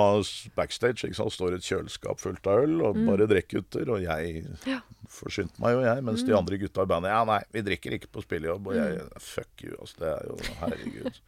[0.57, 1.05] backstage.
[1.05, 1.33] Ikke sant?
[1.35, 3.91] Står et kjøleskap fullt av øl, og bare drikkgutter.
[3.93, 4.45] Og jeg
[5.13, 6.01] forsynte meg jo, jeg.
[6.07, 8.71] Mens de andre gutta i bandet Ja, nei, vi drikker ikke på spillejobb.
[8.71, 9.99] Og jeg Fuck you, altså.
[10.01, 11.19] Det er jo Herregud.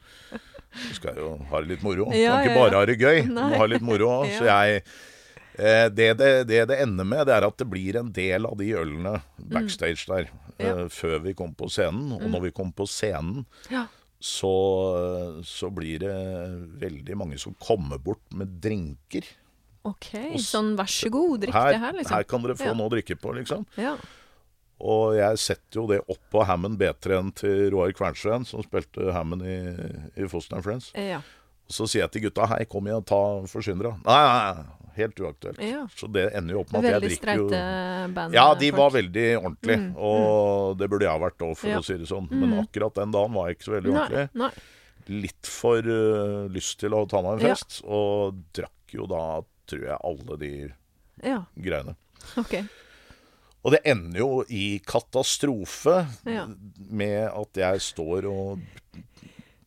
[0.75, 2.07] Du skal jo ha det litt moro.
[2.09, 2.63] Du Ja, kan ikke ja, ja.
[2.63, 3.19] bare ha det gøy.
[3.29, 4.31] Du må ha litt moro òg.
[4.39, 8.09] Så jeg eh, det, det, det det ender med, det er at det blir en
[8.17, 9.19] del av de ølene
[9.53, 10.31] backstage der.
[10.57, 10.73] Ja.
[10.73, 12.09] eh, Før vi kom på scenen.
[12.17, 13.85] Og når vi kom på scenen, Ja.
[14.19, 14.51] Så,
[15.45, 16.13] så blir det
[16.81, 19.25] veldig mange som kommer bort med drinker.
[19.85, 20.07] OK.
[20.33, 22.15] Og Sånn vær så god, drikk Her, det her, liksom.
[22.15, 22.73] her kan dere få Ja.
[22.77, 23.65] noe å drikke på, liksom.
[23.77, 23.95] Ja.
[24.85, 29.45] Og jeg setter jo det opp på Hammond B3-en til Roar Kvernsveen, som spilte Hammond
[29.47, 29.59] i,
[30.19, 30.89] i Foster and Friends.
[30.97, 31.21] Ja.
[31.65, 33.93] Og så sier jeg til gutta hei, kom igjen, ta Forsyn dere.
[34.03, 35.59] Nei, nei, nei, helt uaktuelt.
[35.63, 35.87] Ja.
[35.95, 38.33] Så det ender jo opp med at jeg Veldig drikker jo streite band.
[38.37, 38.79] Ja, de folk.
[38.79, 41.79] var veldig ordentlige, og det burde jeg ha vært òg, for Ja.
[41.79, 42.27] å si det sånn.
[42.31, 44.29] Men akkurat den dagen var jeg ikke så veldig ordentlig.
[44.33, 45.19] Nei, nei.
[45.21, 47.53] litt for uh, lyst til å ta meg en Ja.
[47.53, 50.73] fest, og drakk jo da, tror jeg, alle de
[51.23, 51.95] Ja, greiene.
[52.37, 52.55] OK.
[53.65, 56.47] Og det ender jo i katastrofe Ja.
[56.89, 58.59] med at jeg står og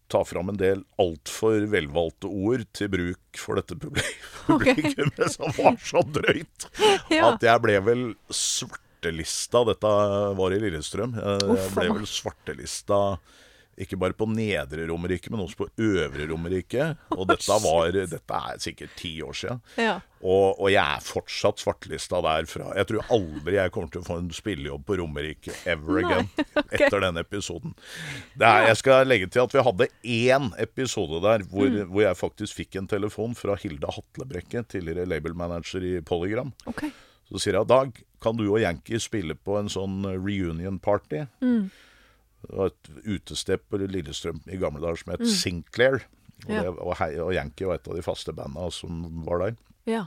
[0.08, 5.32] tar fram en del altfor velvalgte ord til bruk for dette publikummet, okay.
[5.34, 6.68] som var så drøyt
[7.16, 7.34] Ja.
[7.34, 9.90] at jeg ble vel svartelista Dette
[10.38, 11.12] var i Lillestrøm.
[11.14, 12.98] Jeg ble vel svartelista
[13.78, 16.88] ikke bare på nedre Romerike, men også på øvre Romerike.
[17.14, 19.60] Og dette, var, dette er sikkert ti år siden.
[19.78, 19.96] Ja.
[20.18, 22.72] Og, og jeg er fortsatt svartlista derfra.
[22.74, 26.30] Jeg tror aldri jeg kommer til å få en spillejobb på Romerike ever Nei, again
[26.74, 27.76] etter den episoden.
[28.34, 31.90] Det er, jeg skal legge til at vi hadde én episode der hvor, Mm.
[31.92, 36.50] hvor jeg faktisk fikk en telefon fra Hilde Hatlebrekke, tidligere labelmanager i Polygram.
[36.70, 36.90] Okay.
[37.28, 37.90] Så sier jeg Dag,
[38.24, 41.26] kan du og Yankee spille på en sånn reunion party?
[41.44, 41.68] Mm.
[42.46, 46.00] Det var et utested på Lillestrøm i gamle dager som het Sinclair.
[46.04, 46.14] Og,
[46.48, 46.54] Mm.
[46.54, 46.60] Ja.
[46.62, 49.56] det, og, hei, og Yankee var et av de faste banda som var der.
[49.90, 50.04] Ja.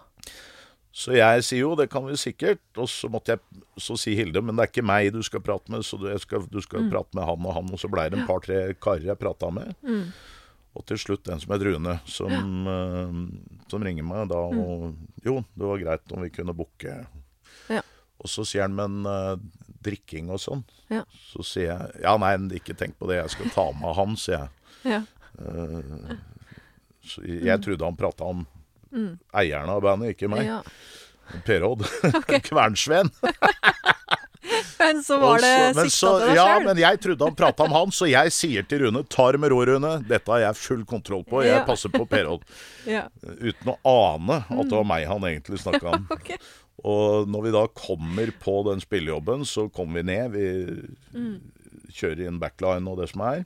[0.96, 2.62] Så jeg sier jo, det kan vi sikkert.
[2.78, 3.40] Og så måtte jeg
[3.78, 6.46] Så si Hilde, men det er ikke meg du skal prate med, så du skal,
[6.48, 7.70] du skal prate med han og han.
[7.74, 9.76] Og så blei det en par-tre karer jeg prata med.
[10.76, 15.44] Og til slutt en som het Rune, som, eh, som ringer meg da og Jo,
[15.58, 16.96] det var greit om vi kunne booke.
[18.22, 19.36] Og så sier han, men uh,
[19.84, 20.64] drikking og sånn.
[20.94, 21.04] Ja.
[21.32, 24.46] Så sier jeg ja, nei, ikke tenk på det, jeg skal ta med han, sier
[24.46, 24.50] jeg.
[24.96, 25.02] Ja.
[27.02, 28.44] Så jeg trodde han prata om
[29.34, 30.46] eierne av bandet, ikke meg.
[30.50, 30.62] ja.
[31.48, 31.86] Per Odd.
[32.44, 33.08] Kvernsveen.
[34.80, 37.94] Men så var det sikta til deg Ja, men jeg trodde han prata om han,
[37.94, 39.94] så jeg sier til Rune ta det med ro, Rune.
[40.10, 41.44] Dette har jeg full kontroll på.
[41.46, 42.48] Jeg passer på Per Odd.
[42.90, 43.04] Ja.
[43.22, 46.08] Uten å ane at det var meg han egentlig snakka om.
[46.18, 46.34] Ok.
[46.88, 50.36] Og når vi da kommer på den spillejobben, så kommer vi ned.
[50.36, 53.44] Vi kjører inn backline og det som er.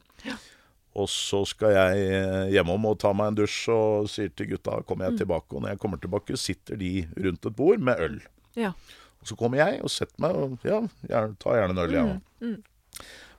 [0.96, 4.78] Og så skal jeg eh, hjemom og ta meg en dusj og sier til gutta
[4.88, 5.52] kommer jeg tilbake.
[5.52, 6.94] Og når jeg kommer tilbake, sitter de
[7.26, 8.22] rundt et bord med øl.
[8.56, 8.72] Ja.
[9.20, 12.14] Og så kommer jeg og setter meg og ja, jeg tar gjerne en øl, jeg
[12.14, 12.56] òg.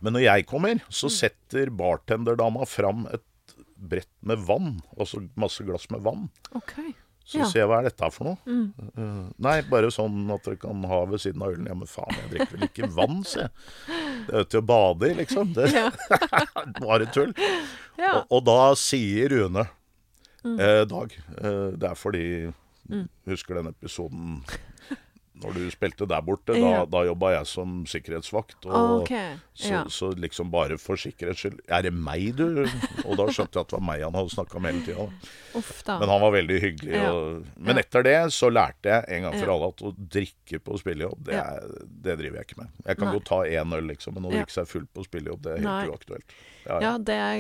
[0.05, 3.25] Men når jeg kommer, så setter bartenderdama fram et
[3.77, 4.75] brett med vann.
[4.99, 6.29] Altså masse glass med vann.
[6.59, 6.77] OK.
[7.27, 7.47] Så Ja.
[7.51, 8.37] sier jeg hva er dette for noe?
[8.47, 11.67] Eh, nei, bare sånn at dere kan ha ved siden av ølen.
[11.67, 13.51] Ja, men faen, jeg drikker vel ikke vann, sier jeg.
[14.29, 15.51] Det er jo til å bade i, liksom.
[15.57, 15.91] Det Ja.
[16.85, 17.35] bare tull.
[17.99, 18.13] Ja.
[18.21, 19.65] Og, og da sier Rune
[20.45, 22.25] eh, Dag, eh, det er fordi
[23.27, 24.45] Husker den episoden
[25.43, 26.55] når du spilte der borte?
[26.55, 26.85] Da, Ja.
[26.89, 28.67] da jobba jeg som sikkerhetsvakt.
[28.67, 29.37] Og okay.
[29.55, 29.85] så, Ja.
[29.93, 32.65] så liksom bare for sikkerhets skyld Er det meg, du?
[33.05, 35.99] Og da skjønte jeg at det var meg han hadde snakka med hele tida.
[36.01, 36.95] Men han var veldig hyggelig.
[36.97, 37.11] Ja.
[37.13, 40.79] Og, men etter det så lærte jeg en gang for alle at å drikke på
[40.81, 41.69] spillejobb, det, er,
[42.07, 42.71] det driver jeg ikke med.
[42.87, 43.17] Jeg kan Nei.
[43.19, 45.69] godt ta én øl, liksom, men å drikke seg full på spillejobb, det er helt
[45.69, 45.91] Nei.
[45.93, 46.37] uaktuelt.
[46.67, 46.81] Ja, ja.
[46.87, 47.37] Ja, det er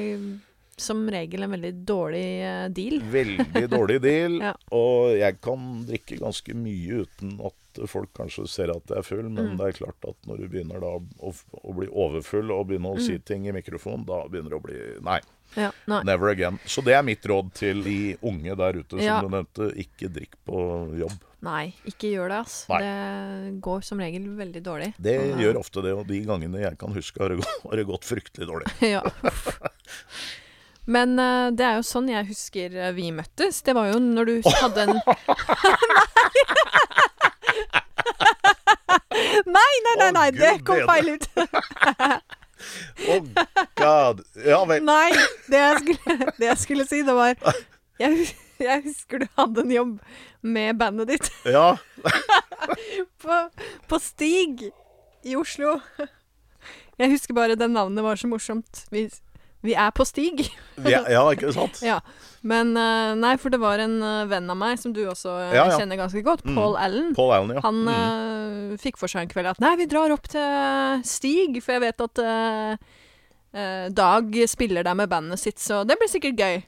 [0.78, 2.98] som regel en veldig dårlig eh, deal.
[3.12, 4.40] Veldig dårlig deal.
[4.44, 4.54] Ja.
[4.76, 7.54] Og jeg kan drikke ganske mye uten at
[7.92, 9.56] folk kanskje ser at jeg er full, men Mm.
[9.60, 13.00] det er klart at når du begynner da å, å bli overfull og begynner å
[13.00, 13.04] Mm.
[13.06, 15.20] si ting i mikrofon, da begynner det å bli Nei.
[15.56, 15.70] Ja.
[15.86, 16.58] Never again.
[16.66, 19.20] Så det er mitt råd til de unge der ute som Ja.
[19.22, 19.68] du nevnte.
[19.78, 20.58] Ikke drikk på
[20.98, 21.12] jobb.
[21.46, 22.56] Nei, ikke gjør det, ass.
[22.68, 22.80] Nei.
[22.82, 24.94] Det går som regel veldig dårlig.
[24.98, 27.76] Det Og- gjør ofte det, og de gangene jeg kan huske, har det gått, har
[27.76, 28.72] det gått fryktelig dårlig.
[28.96, 29.02] ja.
[30.86, 33.62] Men uh, det er jo sånn jeg husker eh, vi møttes.
[33.66, 34.94] Det var jo når du hadde en
[39.46, 41.26] Nei, nei, nei, nei, det kom feil ut.
[43.08, 43.20] Oh
[43.76, 44.22] god.
[44.46, 44.84] Ja vel.
[44.86, 45.10] Nei,
[45.50, 47.34] det jeg skulle, det jeg skulle si, det var
[48.00, 48.26] jeg,
[48.60, 49.92] jeg husker du hadde en jobb
[50.46, 51.76] med bandet ditt Ja.
[53.22, 53.38] på,
[53.88, 54.68] på Stig
[55.26, 55.78] i Oslo.
[56.96, 58.86] Jeg husker bare det navnet var så morsomt.
[58.92, 59.08] Vi,
[59.66, 60.46] vi er på Stig.
[60.94, 61.82] ja, ja, ikke sant?
[61.84, 61.98] Ja.
[62.46, 65.54] Men eh, nei, for det var en eh, venn av meg som du også eh,
[65.56, 65.78] Ja, ja.
[65.80, 66.54] kjenner ganske godt, Mm.
[66.60, 67.08] Paul Allen.
[67.16, 67.64] Paul Allen, ja.
[67.66, 68.76] Han Mm.
[68.82, 72.00] fikk for seg en kveld at Nei, vi drar opp til Stig, for jeg vet
[72.06, 72.76] at eh,
[73.96, 76.58] Dag spiller der med bandet sitt, så det blir sikkert gøy.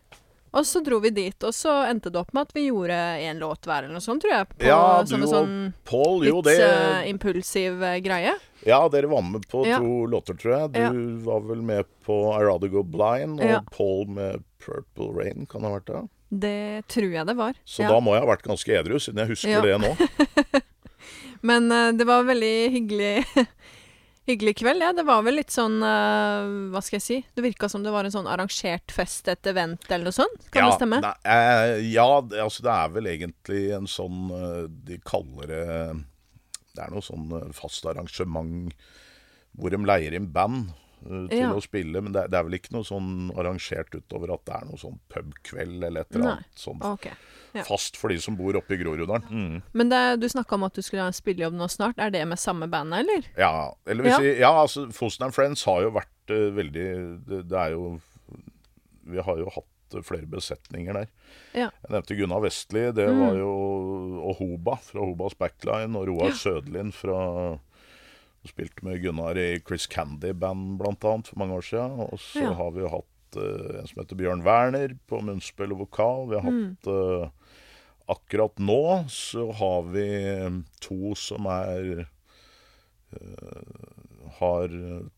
[0.53, 3.39] Og så dro vi dit, og så endte det opp med at vi gjorde én
[3.41, 4.49] låt hver, eller noe sånt, tror jeg.
[4.55, 8.33] På Ja, du og sånn Paul, jo litt det eh, impulsiv uh, greie.
[8.67, 9.79] Ja, dere var med på Ja.
[9.79, 10.73] to låter, tror jeg.
[10.73, 10.91] Du Ja.
[11.29, 13.61] var vel med på I Rather Go Blind, og Ja.
[13.71, 16.09] Paul med Purple Rain, kan det ha vært det?
[16.31, 17.55] Det tror jeg det var.
[17.65, 20.63] Så da må jeg ha vært ganske edru, siden jeg husker det nå.
[21.43, 23.25] Men uh, det var veldig hyggelig
[24.29, 24.93] Hyggelig kveld, ja.
[24.93, 27.17] Det var vel litt sånn uh, Hva skal jeg si?
[27.33, 30.51] Det virka som det var en sånn arrangert fest, et event eller noe sånt.
[30.53, 30.99] Kan ja, det stemme?
[31.05, 35.65] Ne, eh, ja, det, altså det er vel egentlig en sånn eh, De kaller det
[36.75, 38.69] Det er noe sånn eh, fast arrangement
[39.59, 40.69] hvor de leier inn band
[41.05, 41.53] til Ja.
[41.55, 42.01] å spille.
[42.03, 44.99] Men det, det er vel ikke noe sånn arrangert utover at det er noe sånn
[45.13, 47.13] pubkveld eller et eller annet sånn okay.
[47.55, 47.63] ja.
[47.69, 49.25] fast for de som bor oppe i Groruddalen.
[49.31, 49.63] Mm.
[49.73, 51.99] Men det, du snakka om at du skulle ha en spillejobb nå snart.
[51.99, 53.31] Er det med samme bandet, eller?
[53.39, 54.19] Ja, eller Ja.
[54.21, 56.89] Jeg, Ja, altså Fosen and Friends har jo vært uh, veldig
[57.29, 58.01] det, det er jo
[59.09, 61.07] Vi har jo hatt eh, flere besetninger der.
[61.57, 61.71] Ja.
[61.85, 63.21] Jeg nevnte Gunnar Vestli, det Mm.
[63.23, 63.53] var jo
[64.29, 67.59] Og Hoba fra Hobas Backline, og Roar Sødlin fra
[68.49, 71.99] Spilte med Gunnar i Chris Candy-band annet for mange år siden.
[72.09, 72.53] Og så Ja.
[72.59, 76.29] har vi jo hatt uh, en som heter Bjørn Werner på munnspill og vokal.
[76.31, 76.77] Vi har Mm.
[76.77, 77.31] hatt eh,
[78.09, 80.07] Akkurat nå så har vi
[80.81, 82.07] to som er
[83.13, 84.69] uh, har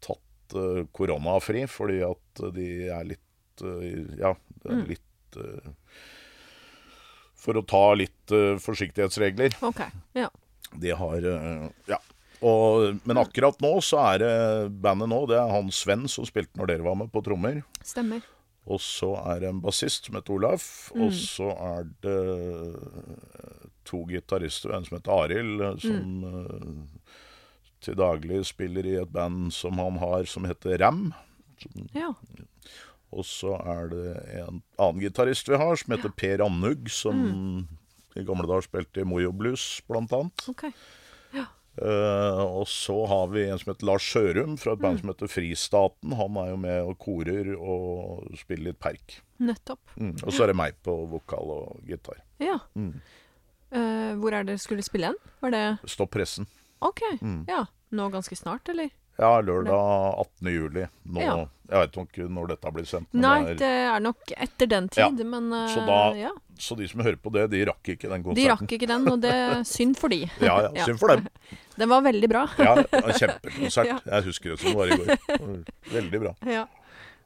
[0.02, 4.34] tatt eh, koronafri fordi at de er litt eh, Ja,
[4.66, 4.82] Mm.
[4.90, 5.70] litt eh,
[7.40, 9.54] For å ta litt eh, forsiktighetsregler.
[9.64, 9.80] Ok.
[10.18, 10.28] Ja.
[10.76, 11.96] De har eh, Ja.
[12.42, 14.34] Og, men akkurat nå så er det
[14.80, 17.62] bandet nå, det er han Sven som spilte når dere var med på trommer.
[17.84, 18.22] Stemmer.
[18.70, 20.64] Og så er det en bassist som heter Olaf.
[20.94, 21.02] Mm.
[21.06, 22.18] Og så er det
[23.88, 26.24] to gitarister, en som heter Arild, eh, som Mm.
[26.24, 27.12] eh,
[27.80, 31.12] til daglig spiller i et band som han har, som heter Ram.
[31.94, 32.12] Ja.
[33.12, 37.68] Og så er det en annen gitarist vi har, som heter Per Annug, som Mm.
[38.16, 40.48] i gamle dager spilte i Mojo Blues, blant annet.
[40.48, 40.72] Ok.
[41.80, 44.82] Eh, og så har vi en som heter Lars Sjørum, fra et Mm.
[44.82, 46.12] band som heter Fristaten.
[46.12, 49.20] Han er jo med og korer og spiller litt perk.
[49.40, 49.80] Nettopp.
[49.96, 50.14] Mm.
[50.24, 52.20] Og så er det meg på vokal og gitar.
[52.38, 52.58] Ja.
[52.76, 53.00] Mm.
[53.72, 55.16] Uh, hvor er det dere skulle spille hen?
[55.40, 56.46] Var det Stopp pressen.
[56.82, 57.00] OK.
[57.22, 57.44] Mm.
[57.48, 57.64] Ja.
[57.92, 58.90] Nå ganske snart, eller?
[59.20, 60.52] Ja, lørdag 18.
[60.54, 60.86] juli.
[61.12, 61.38] Nå, Ja.
[61.70, 63.06] Jeg vet ikke når dette blir sendt.
[63.14, 65.08] Nei, det er- det er nok etter den Ja.
[65.08, 66.30] tid, men uh, Så da- ja.
[66.58, 68.34] Så de som hører på det, de rakk ikke den konserten.
[68.34, 70.24] De rakk ikke den, og det er synd for de.
[70.40, 71.28] Ja, ja, synd for dem.
[71.80, 72.42] Den var veldig bra.
[72.58, 73.86] Ja, en kjempekonsert.
[73.92, 74.00] Ja.
[74.04, 75.64] Jeg husker det som det var i går.
[75.92, 76.34] Veldig bra.
[76.44, 76.66] Ja.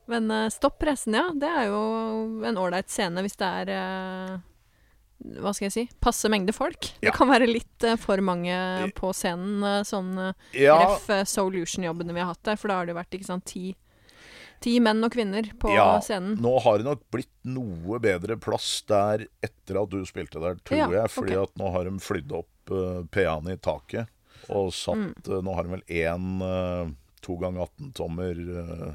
[0.07, 1.31] Men uh, Stopp pressen, ja.
[1.33, 4.37] Det er jo en ålreit scene hvis det er eh,
[5.25, 6.91] Hva skal jeg si passe mengde folk.
[6.99, 7.09] Ja.
[7.09, 8.55] Det kan være litt uh, for mange
[8.99, 12.59] på scenen, Uh, sånn uh, Ja, ref uh, Solution-jobbene vi har hatt der.
[12.61, 13.73] For da har det jo vært ikke sant, ti,
[14.65, 16.37] ti menn og kvinner på ja, scenen.
[16.43, 20.99] nå har det nok blitt noe bedre plass der etter at du spilte der, tror
[20.99, 21.15] jeg.
[21.15, 21.47] Fordi okay.
[21.49, 24.13] at nå har de flydd opp uh, PA-en i taket.
[24.53, 25.41] Og satt Mm.
[25.47, 28.95] Nå har de vel én to ganger 18-tommer eh,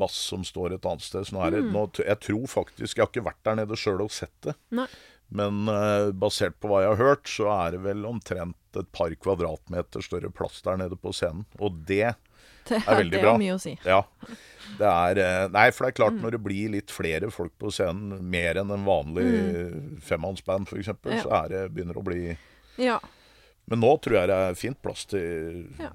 [0.00, 1.28] bass som står et annet sted.
[1.28, 1.72] Så nå er det Mm.
[1.76, 4.54] nå, Jeg tror faktisk Jeg har ikke vært der nede sjøl og sett det.
[4.72, 4.88] Nei.
[5.30, 9.10] Men uh, basert på hva jeg har hørt, så er det vel omtrent et par
[9.14, 11.44] kvadratmeter større plass der nede på scenen.
[11.60, 12.16] Og det
[12.66, 13.30] Det, er veldig det bra.
[13.32, 13.76] har mye å si.
[13.86, 14.00] Ja.
[14.78, 16.20] Det er eh, Nei, for det er klart Mm.
[16.24, 21.12] når det blir litt flere folk på scenen, mer enn en vanlig femmannsband f.eks., Mm.
[21.14, 21.22] Ja.
[21.22, 22.36] så er det begynner å bli
[22.78, 22.98] Ja.
[23.68, 25.90] Men nå tror jeg det er fint plass til Ja.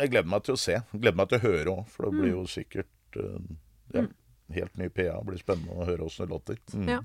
[0.00, 0.72] Jeg gleder meg til å se.
[0.72, 2.40] Jeg gleder meg til å høre òg, for det blir Mm.
[2.40, 2.86] jo sikkert
[3.16, 4.04] eh, ja,
[4.54, 5.18] helt ny PA.
[5.20, 6.58] Det blir spennende å høre åssen det låter.
[6.74, 6.88] Mm.
[6.88, 7.00] Ja.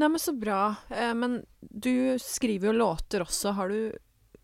[0.00, 0.74] Nei, men så bra.
[0.90, 3.52] Eh, men du skriver jo låter også.
[3.58, 3.92] Har du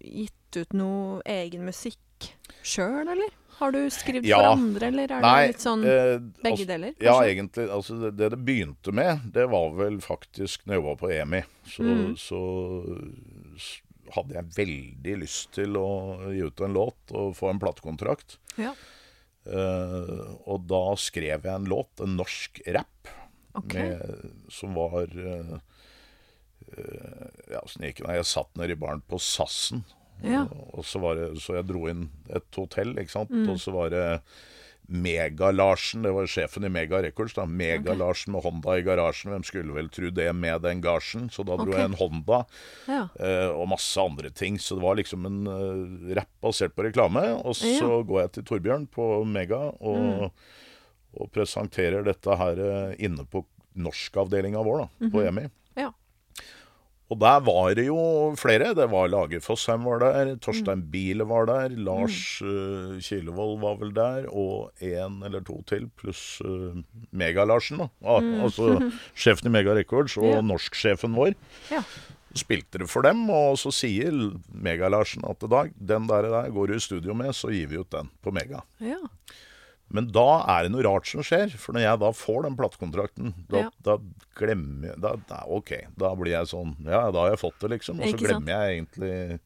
[0.01, 2.31] gitt ut noe egen musikk
[2.63, 3.33] sjøl, eller?
[3.57, 4.37] Har du skrevet Ja.
[4.37, 6.95] for andre, eller er Nei, det litt sånn eh, begge altså, deler?
[7.01, 7.65] Ja, egentlig.
[7.73, 11.41] Altså det, det det begynte med, det var vel faktisk når jeg var på EMI.
[11.65, 12.17] Så, Mm.
[12.21, 12.41] så
[14.15, 15.87] hadde jeg veldig lyst til å
[16.31, 18.37] gi ut en låt og få en platekontrakt.
[18.61, 18.75] Ja.
[19.47, 23.11] Eh, og da skrev jeg en låt, en norsk rap,
[23.55, 23.93] okay.
[23.93, 25.55] med, som var eh,
[26.73, 27.93] eh, Ja, det?
[28.03, 29.85] Nei, Jeg satt nede i baren på Sassen.
[30.25, 30.47] Ja.
[30.49, 33.35] Og, og så, var det, så jeg dro inn et hotell, ikke sant.
[33.35, 33.51] Mm.
[33.53, 34.07] Og så var det
[34.87, 37.35] Mega-Larsen, det var sjefen i Mega Records.
[37.35, 39.33] da Mega-Larsen med Honda i garasjen.
[39.33, 41.27] Hvem skulle vel tro det med den gasjen?
[41.33, 41.81] Så da dro okay.
[41.81, 42.39] jeg en Honda
[42.87, 43.01] ja.
[43.19, 44.61] uh, og masse andre ting.
[44.63, 47.25] Så det var liksom en uh, rapp basert på reklame.
[47.43, 47.91] Og så Ja.
[47.97, 48.07] Mm.
[48.07, 50.31] går jeg til Torbjørn på Mega og,
[51.17, 53.43] og presenterer dette her uh, inne på
[53.77, 55.49] norskavdelinga vår, da, på EMI.
[57.09, 58.73] Og der var det jo flere.
[58.75, 60.89] Det var Lage Fossheim var der, Torstein Mm.
[60.91, 66.41] Biele var der, Lars uh, Kilevold var vel der, og en eller to til, pluss
[66.43, 66.75] uh,
[67.15, 67.89] Mega-Larsen, da.
[68.03, 70.35] Ah, Altså sjefen i Mega Records og Mm.
[70.35, 70.41] Ja.
[70.51, 71.35] norsksjefen vår.
[71.71, 71.85] Ja.
[72.37, 74.11] Spilte det for dem, og så sier
[74.53, 77.79] Mega-Larsen at i dag, den der, der går du i studio med, så gir vi
[77.79, 78.65] ut den på Mega.
[78.83, 78.99] ja.
[79.95, 81.53] Men da er det noe rart som skjer.
[81.63, 83.71] For når jeg da får den platekontrakten, da, Ja.
[83.87, 83.99] da
[84.35, 87.71] glemmer jeg da, da, OK, da blir jeg sånn Ja, da har jeg fått det,
[87.77, 88.01] liksom.
[88.01, 88.49] Og så glemmer sant?
[88.49, 89.41] jeg egentlig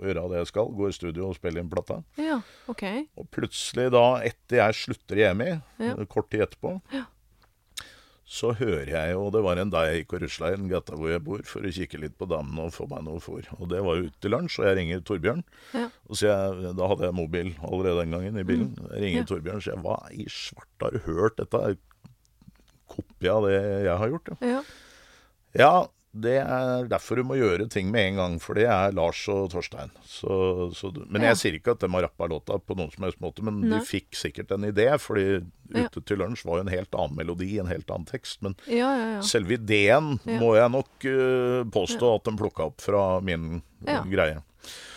[0.00, 0.70] å gjøre det jeg skal.
[0.72, 2.02] Gå i studio og spille inn plata.
[2.16, 2.40] Ja,
[2.72, 2.82] ok.
[3.20, 5.94] Og plutselig da, etter jeg slutter i EMI, Ja.
[6.06, 6.80] kort tid etterpå,
[8.24, 10.96] så hører jeg jo Det var en dag jeg gikk og rusla i den gata
[10.96, 13.48] hvor jeg bor, for å kikke litt på damene og få meg noe fôr.
[13.58, 15.42] Og det var ute til lunsj, og jeg ringer Torbjørn.
[15.74, 15.88] Ja.
[16.08, 18.70] Og så jeg, Da hadde jeg mobil allerede den gangen i bilen.
[18.92, 19.26] Jeg ringer Mm.
[19.26, 19.30] Ja.
[19.32, 21.36] Torbjørn og sier hva i svarte har du hørt?
[21.36, 21.76] Dette er
[22.92, 24.32] kopi av det jeg har gjort.
[24.40, 24.62] Ja.
[25.58, 25.72] Ja.
[26.12, 29.46] Det er derfor du må gjøre ting med en gang, for det er Lars og
[29.54, 29.88] Torstein.
[30.04, 31.30] Så, så, men Ja.
[31.32, 33.78] jeg sier ikke at de har rappa låta på noen som helst måte, men Nei.
[33.78, 35.42] de fikk sikkert en idé, fordi
[35.72, 35.86] Ja.
[35.88, 38.42] Ute til lunsj var jo en helt annen melodi, en helt annen tekst.
[38.44, 43.62] Men Ja, selve ideen må jeg nok uh, påstå at de plukka opp fra min
[44.12, 44.42] greie.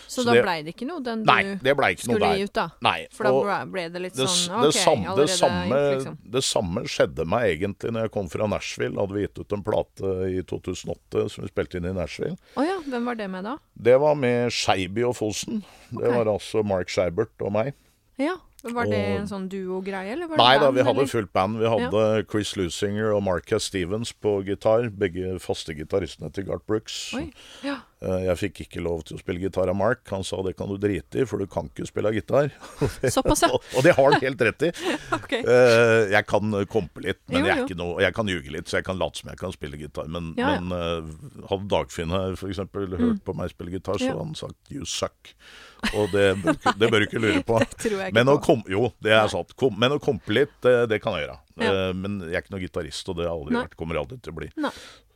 [0.07, 2.53] Så, så da det- blei det ikke noe, den du Nei, det skulle gi ut,
[2.53, 2.69] da?
[2.81, 5.95] Nei, For da ble- det litt det, sånn det, OK, samme, det, allerede samme, gjort,
[5.95, 6.17] liksom.
[6.31, 8.95] det samme skjedde meg egentlig når jeg kom fra Nashville.
[8.99, 12.37] Hadde vi gitt ut en plate i 2008 som vi spilte inn i Nashville.
[12.55, 13.57] Oh ja, hvem var det med da?
[13.75, 15.63] Det var med Skeiby og Fosen.
[15.91, 16.15] Det Ok.
[16.15, 17.73] var altså Mark Scheibert og meg.
[18.17, 21.05] Ja, Var det en sånn duo-greie, eller var det Nei da, vi hadde eller?
[21.05, 21.59] fullt band.
[21.59, 24.89] Vi hadde Chris Lusinger og Marcus Stevens på gitar.
[24.89, 27.13] Begge faste gitaristene til Gart Brooks.
[27.13, 27.31] Oi,
[27.61, 27.75] ja.
[28.03, 30.01] Eh, Jeg fikk ikke lov til å spille gitar av Mark.
[30.11, 32.49] Han sa det kan du drite i, for du kan ikke spille gitar.
[33.15, 33.51] Såpass, ja.
[33.75, 34.71] og, det har han helt rett i.
[35.15, 35.31] Ok.
[35.39, 37.67] Eh, jeg kan kompe litt, men Jo, jeg, er jo.
[37.69, 40.09] ikke noe, jeg kan ljuge litt, så jeg kan late som jeg kan spille gitar.
[40.11, 40.59] Men, Ja, ja.
[40.59, 42.59] men eh, hadde Dagfinn her f.eks.
[42.65, 45.33] hørt på meg spille gitar, så hadde han sagt 'you suck'.
[45.95, 47.59] Og det bør, det bør du ikke lure på.
[47.61, 49.53] Jeg ikke Men å kom, jo, det er sant.
[49.59, 51.39] Kom, men å kompe litt, det, det kan jeg gjøre.
[51.61, 53.75] Eh, men jeg er ikke noen gitarist, og det har aldri vært.
[53.79, 54.49] Kommer aldri til å bli.
[54.59, 54.71] Nei.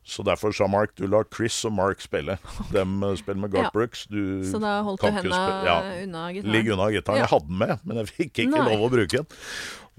[0.10, 2.39] Så derfor sa Mark du lar Chris og Mark spille.
[2.76, 3.74] Dem eh, spiller med Garth.
[3.76, 4.07] Brooks.
[4.10, 5.78] Du Så da holdt du henda ja.
[6.03, 6.55] unna gitaren?
[6.55, 7.22] Ligg unna gitaren.
[7.22, 8.66] Jeg hadde den med, men jeg fikk ikke Nei.
[8.72, 9.30] lov å bruke den.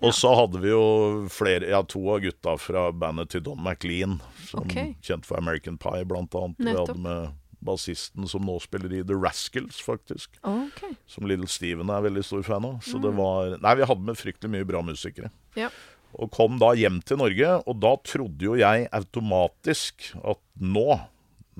[0.00, 0.84] Og så hadde vi jo
[1.28, 4.16] flere, ja, to av gutta fra bandet til Don McLean,
[4.48, 4.94] som okay.
[5.04, 6.56] kjent for American Pie, blant annet.
[6.56, 10.38] Vi hadde med bassisten som nå spiller i The Rascals, faktisk.
[10.40, 10.94] Okay.
[11.06, 12.78] Som Little Steven er veldig stor fan av.
[12.80, 13.02] Så Mm.
[13.02, 15.30] det var Nei, vi hadde med fryktelig mye bra musikere.
[15.54, 15.68] Ja.
[16.18, 21.00] Og kom da hjem til Norge, og da trodde jo jeg automatisk at nå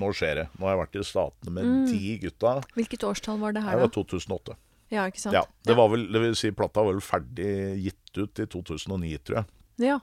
[0.01, 0.47] nå skjer det.
[0.57, 1.87] Nå har jeg vært i Statene med Mm.
[1.91, 2.53] de gutta.
[2.75, 3.77] Hvilket årstall var det her, da?
[3.77, 3.95] Det var da?
[4.01, 4.57] 2008.
[4.91, 5.35] Ja, ikke sant?
[5.35, 9.19] Ja, det var vel, det vil si plata var vel ferdig gitt ut i 2009,
[9.23, 9.45] tror jeg.
[9.79, 9.99] Ja.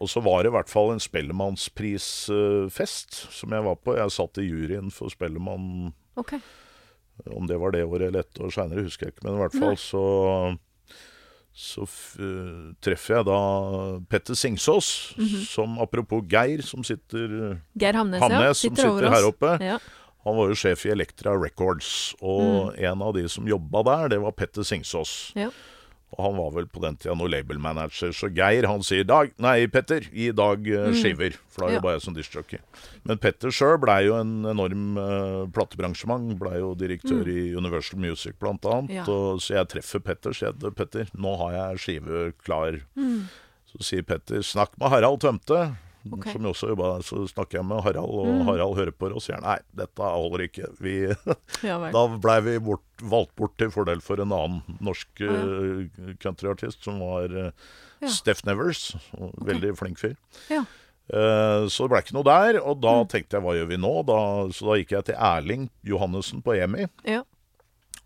[0.00, 3.96] Og så var det i hvert fall en Spellemannsprisfest som jeg var på.
[3.98, 6.32] Jeg satt i juryen for Spellemann, Ok.
[7.34, 9.24] om det var det året eller ett år seinere, husker jeg ikke.
[9.24, 10.04] Men i hvert fall så
[11.52, 11.84] så
[12.80, 13.38] treffer jeg da
[14.08, 15.40] Petter Singsås, Mhm.
[15.46, 18.52] som apropos Geir, som sitter Geir Hamnes, Hamnes, ja.
[18.54, 19.64] Sitter over sitter her oppe.
[19.64, 19.78] Ja.
[20.24, 24.20] Han var jo sjef i Elektra Records, og en av de som jobba der, det
[24.20, 25.32] var Petter Singsås.
[25.34, 25.48] Ja.
[26.10, 29.66] Og han var vel på den tida noe labelmanager, så Geir han sier Dag, nei
[29.70, 30.94] Petter, gi Dag skiver.
[30.98, 31.36] skiver.
[31.48, 31.80] For da er Ja.
[31.84, 32.58] bare jeg som discjockey.
[33.06, 36.34] Men Petter sjøl blei jo en enorm uh, platebransjement.
[36.40, 38.90] Blei jo direktør i Universal Music blant annet.
[38.90, 39.04] Ja.
[39.06, 42.80] Og, så jeg treffer Petter, sier jeg, Petter, nå har jeg skive klar.
[43.70, 45.76] Så sier Petter snakk med Harald Tømte.
[46.08, 46.26] Ok.
[46.32, 49.24] Som jo også jobba så snakker jeg med Harald, og Harald hører på det og
[49.24, 50.70] sier nei, dette holder ikke.
[50.80, 50.94] Vi,
[51.68, 55.36] ja da blei vi bort, valgt bort til fordel for en annen norsk ja.
[55.36, 57.50] uh, countryartist, som var uh,
[58.00, 58.08] Ja.
[58.08, 58.94] Steff Nevers.
[59.12, 59.44] Okay.
[59.50, 60.14] Veldig flink fyr.
[60.48, 60.62] Ja.
[61.10, 62.82] Eh, så det ble ikke noe der, og Mm.
[62.86, 63.90] da tenkte jeg hva gjør vi nå?
[64.08, 64.18] Da,
[64.54, 67.24] så da gikk jeg til Erling Johannessen på EMI ja.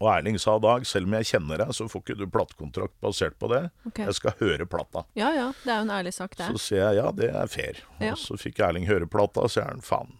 [0.00, 3.36] Og Erling sa Dag, selv om jeg kjenner deg, så får ikke du platekontrakt basert
[3.38, 3.62] på det.
[3.86, 4.04] Okay.
[4.08, 5.04] Jeg skal høre plata.
[5.14, 6.48] Ja ja, det er jo en ærlig sak, det.
[6.50, 7.78] Så sier jeg ja, det er fair.
[8.00, 8.12] Ja.
[8.12, 10.16] Og så fikk Erling høre plata, og så er han faen,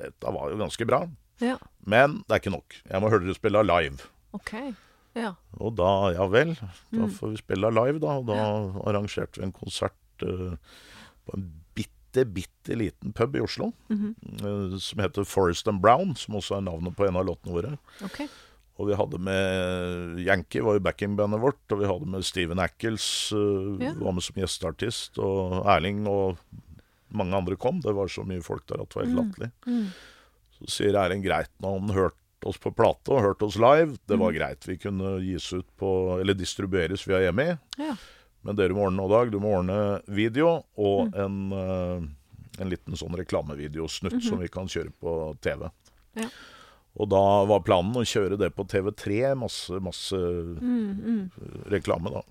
[0.00, 1.02] dette var jo ganske bra.
[1.44, 1.58] Ja.
[1.84, 2.74] Men det er ikke nok.
[2.88, 4.08] Jeg må høre dere spille live.
[4.36, 4.54] Ok.
[5.16, 5.34] Ja.
[5.60, 7.12] Og da, ja vel, da Mm.
[7.12, 8.16] får vi spille live, da.
[8.20, 8.40] Og da
[8.88, 10.56] arrangerte vi en konsert uh,
[11.26, 13.72] på en bitte, bitte liten pub i Oslo.
[13.88, 14.44] Mm -hmm.
[14.44, 17.78] uh, som heter Forest and Brown, som også er navnet på en av låtene våre.
[18.04, 18.20] Ok.
[18.78, 21.62] Og vi hadde med Yankee, var jo backingbandet vårt.
[21.72, 23.94] Og vi hadde med Steven Ackles, uh, Ja.
[23.96, 25.18] var med som gjesteartist.
[25.18, 26.36] Og Erling og
[27.16, 27.80] mange andre kom.
[27.80, 29.50] Det var så mye folk der at det var helt latterlig.
[29.66, 29.86] Mm.
[30.58, 32.16] Så sier Erling greit nå, han hørte
[32.46, 33.96] oss på plate og hørte oss live.
[34.06, 34.20] Det Mm.
[34.20, 34.66] var greit.
[34.68, 37.58] Vi kunne gis ut på, eller distribueres via EMI.
[37.78, 37.96] Ja.
[38.44, 39.32] Men dere må ordne noe, Dag.
[39.32, 41.14] Du må ordne video og Mm.
[41.24, 42.08] en, uh,
[42.60, 45.70] en liten sånn reklamevideosnutt som vi kan kjøre på TV.
[46.16, 46.28] Ja.
[46.96, 49.34] Og da var planen å kjøre det på TV3.
[49.36, 51.30] Masse, masse Mm, mm.
[51.72, 52.22] reklame, da.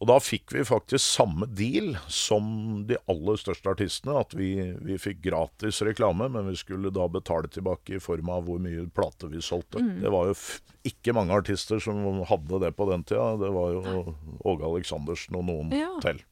[0.00, 4.14] Og da fikk vi faktisk samme deal som de aller største artistene.
[4.22, 8.46] At vi, vi fikk gratis reklame, men vi skulle da betale tilbake i form av
[8.48, 9.82] hvor mye plate vi solgte.
[9.84, 9.98] Mm.
[10.00, 10.38] Det var jo
[10.88, 12.00] ikke mange artister som
[12.30, 13.34] hadde det på den tida.
[13.42, 14.16] Det var jo
[14.48, 15.92] Åge Aleksandersen og noen Ja.
[16.00, 16.22] til.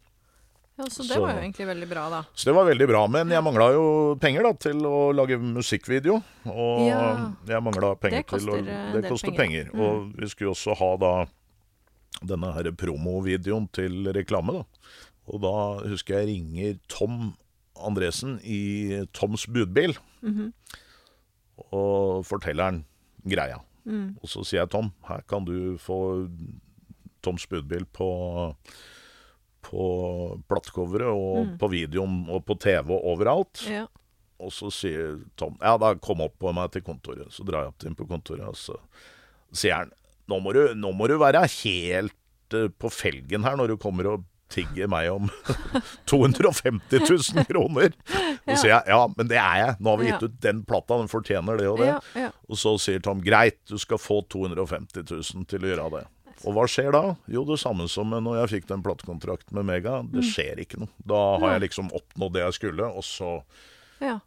[0.78, 2.22] Ja, så det Så- var jo egentlig veldig bra, da.
[2.34, 3.06] Så det var veldig bra.
[3.08, 6.22] Men jeg mangla jo penger da til å lage musikkvideo.
[6.46, 7.32] Og Ja.
[7.46, 9.70] jeg mangla penger Det koster, til å eh, Det koster penger.
[9.72, 9.80] penger.
[9.80, 11.26] Og vi skulle også ha da
[12.24, 14.64] denne her promovideoen til reklame, da.
[15.28, 17.36] Og da husker jeg ringer Tom
[17.76, 19.96] Andresen i Toms budbil.
[20.22, 20.52] Mhm.
[21.72, 22.84] Og forteller han
[23.26, 23.60] greia.
[23.86, 24.16] Mm.
[24.22, 26.28] Og så sier jeg Tom, her kan du få
[27.22, 28.54] Toms budbil på
[29.68, 29.86] på
[30.48, 31.54] platecoveret og Mm.
[31.60, 33.62] på videoen og på TV og overalt.
[33.68, 33.84] Ja.
[34.40, 37.28] Og så sier Tom Ja, da kom opp på meg til kontoret.
[37.34, 38.78] Så drar jeg opp til ham på kontoret, og så
[39.52, 39.92] sier han
[40.28, 44.06] nå må du, nå må du være helt eh, på felgen her når du kommer
[44.12, 45.28] og tigger meg om
[46.08, 47.92] 250 000 kroner.
[48.48, 49.74] Så sier jeg ja, men det er jeg.
[49.80, 51.88] Nå har vi gitt ut den plata, den fortjener det og det.
[51.90, 52.30] Ja, ja.
[52.48, 56.04] Og så sier Tom greit, du skal få 250 000 til å gjøre det.
[56.46, 57.02] Og hva skjer da?
[57.30, 59.98] Jo, det samme som når jeg fikk den platekontrakten med Mega.
[60.06, 60.92] Det skjer ikke noe.
[60.98, 63.32] Da har jeg liksom oppnådd det jeg skulle, og så
[64.04, 64.18] ja.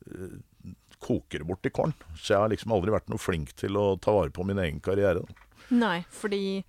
[0.99, 1.95] koker det bort i korn.
[2.17, 4.83] Så jeg har liksom aldri vært noe flink til å ta vare på min egen
[4.83, 5.23] karriere.
[5.71, 6.63] Nei, fordi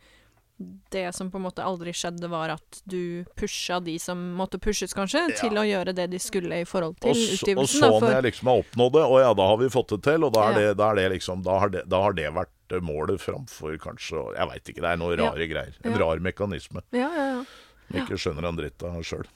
[0.91, 4.95] det som på en måte aldri skjedde, var at du pusha de som måtte pushes,
[4.95, 7.89] kanskje, til å gjøre det de skulle i forhold til Og, så, og sånn så
[7.89, 8.15] da, for...
[8.15, 10.49] jeg liksom har oppnådd det, og ja, da har vi fått det til, og da
[10.53, 10.59] Ja.
[10.59, 14.25] det, da det liksom Da har det, da har det vært eh, målet framfor kanskje
[14.37, 15.79] Jeg veit ikke, det er noen rare greier.
[15.85, 16.85] En rar mekanisme.
[16.97, 17.45] Ja, ja, ja.
[17.93, 19.29] Jeg ikke skjønner en dritt av sjøl.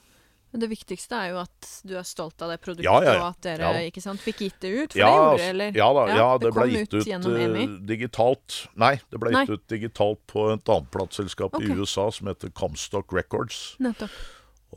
[0.57, 3.25] Det viktigste er jo at du er stolt av det produktet, Ja, ja, ja.
[3.25, 4.95] og at dere ikke sant, fikk gitt det ut.
[4.95, 5.77] For det gjorde altså, dere, eller?
[5.77, 8.57] ja da, ja, det, ble gitt ut, gjennom eh, digitalt.
[8.79, 9.43] Nei, det ble Nei.
[9.43, 11.67] gitt ut digitalt på et annet plateselskap okay.
[11.67, 13.75] i USA som heter Comstock Records.
[13.83, 14.15] Nettopp.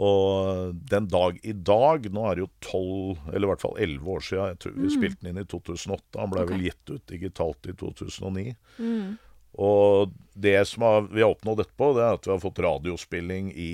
[0.00, 4.14] Og den dag i dag, nå er det jo tolv, eller i hvert fall elleve
[4.16, 4.94] år siden, jeg tror vi Mm.
[4.96, 6.54] spilte den inn i 2008, han ble okay.
[6.56, 8.54] vel gitt ut digitalt i 2009.
[8.78, 9.18] Mm.
[9.60, 13.50] Og det som har, vi har oppnådd etterpå, det er at vi har fått radiospilling
[13.52, 13.70] i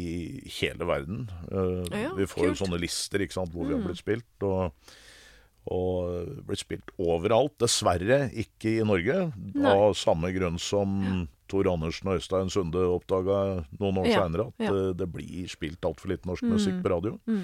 [0.58, 1.28] hele verden.
[1.52, 3.86] Uh, Ja, vi får jo sånne lister ikke sant, hvor vi har Mm.
[3.86, 4.42] blitt spilt.
[4.42, 4.72] Og,
[5.66, 7.56] og blitt spilt overalt.
[7.58, 9.32] Dessverre ikke i Norge.
[9.54, 9.70] Nei.
[9.76, 14.66] Av samme grunn som Tor Andersen og Øystein Sunde oppdaga noen år Ja, seinere, at
[14.66, 14.72] ja.
[14.74, 16.52] eh, det blir spilt altfor lite norsk Mm.
[16.56, 17.18] musikk på radio.
[17.26, 17.42] Mm.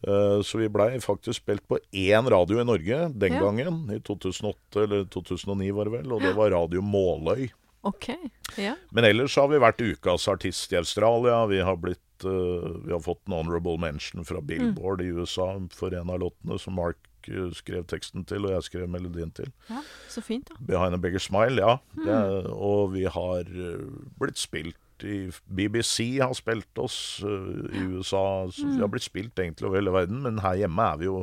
[0.00, 3.40] Uh, Så vi blei faktisk spilt på én radio i Norge den Ja.
[3.40, 7.50] gangen, i 2008 eller 2009 var det vel, og det var Radio Måløy.
[7.84, 8.08] OK.
[8.56, 8.76] Ja.
[8.92, 11.46] Men ellers har vi vært ukas artist i Australia.
[11.46, 15.92] Vi har, blitt, uh, vi har fått en honorable mention fra Billboard i USA for
[15.92, 16.96] en av låtene som Mark
[17.54, 19.52] skrev teksten til, og jeg skrev melodien til.
[19.70, 19.82] ja.
[20.08, 20.54] Så fint, da.
[20.60, 21.76] 'Behind a Bigger Smile', ja.
[21.94, 23.84] Det, og vi har eh,
[24.18, 28.50] blitt spilt i BBC har spilt oss eh, i USA.
[28.52, 31.22] Så Vi har blitt spilt egentlig over hele verden, men her hjemme er vi jo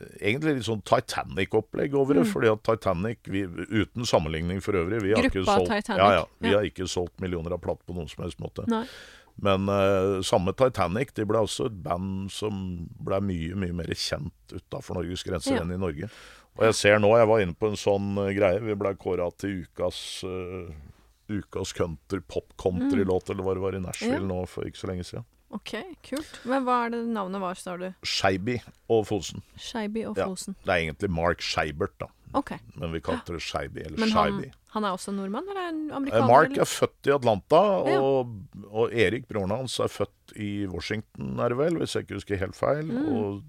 [0.00, 2.26] eh, egentlig litt sånn Titanic-opplegg over det.
[2.32, 6.12] fordi at Titanic, vi, uten sammenligning for øvrig vi har ikke Gruppa solgt, Titanic, Ja,
[6.12, 6.56] ja, vi ja.
[6.56, 8.64] har ikke solgt millioner av platt på noen som helst måte.
[8.68, 8.86] Nei.
[9.40, 14.54] Men uh, samme Titanic de ble også et band som ble mye mye mer kjent
[14.56, 15.62] utafor Norges grenser Ja.
[15.62, 16.08] enn i Norge.
[16.58, 19.28] Og jeg ser nå, jeg var inne på en sånn uh, greie, vi ble kåra
[19.38, 20.70] til ukas uh,
[21.28, 24.30] Ukas country, pop-country-låt, eller hva det var i Nashville Mm.
[24.30, 24.34] Ja.
[24.34, 25.26] nå for ikke så lenge siden.
[25.52, 26.38] OK, kult.
[26.48, 27.86] Men hva er det navnet var, sa du?
[28.02, 28.54] Skeiby
[28.88, 29.42] og Fosen.
[29.60, 30.24] Skeiby og Ja.
[30.26, 30.56] Fosen.
[30.64, 32.08] Det er egentlig Mark Scheibert, da.
[32.36, 32.50] OK.
[32.76, 34.40] Men vi kalte det Skeiby, eller Men han,
[34.74, 36.26] han er også nordmann, eller er han Eh, amerikaner?
[36.28, 36.60] Mark eller?
[36.60, 37.60] er født i Atlanta,
[37.98, 38.34] og,
[38.68, 42.36] og Erik, broren hans, er født i Washington, er det vel, hvis jeg ikke husker
[42.42, 42.84] helt feil.
[42.90, 43.06] Mm.
[43.16, 43.42] Og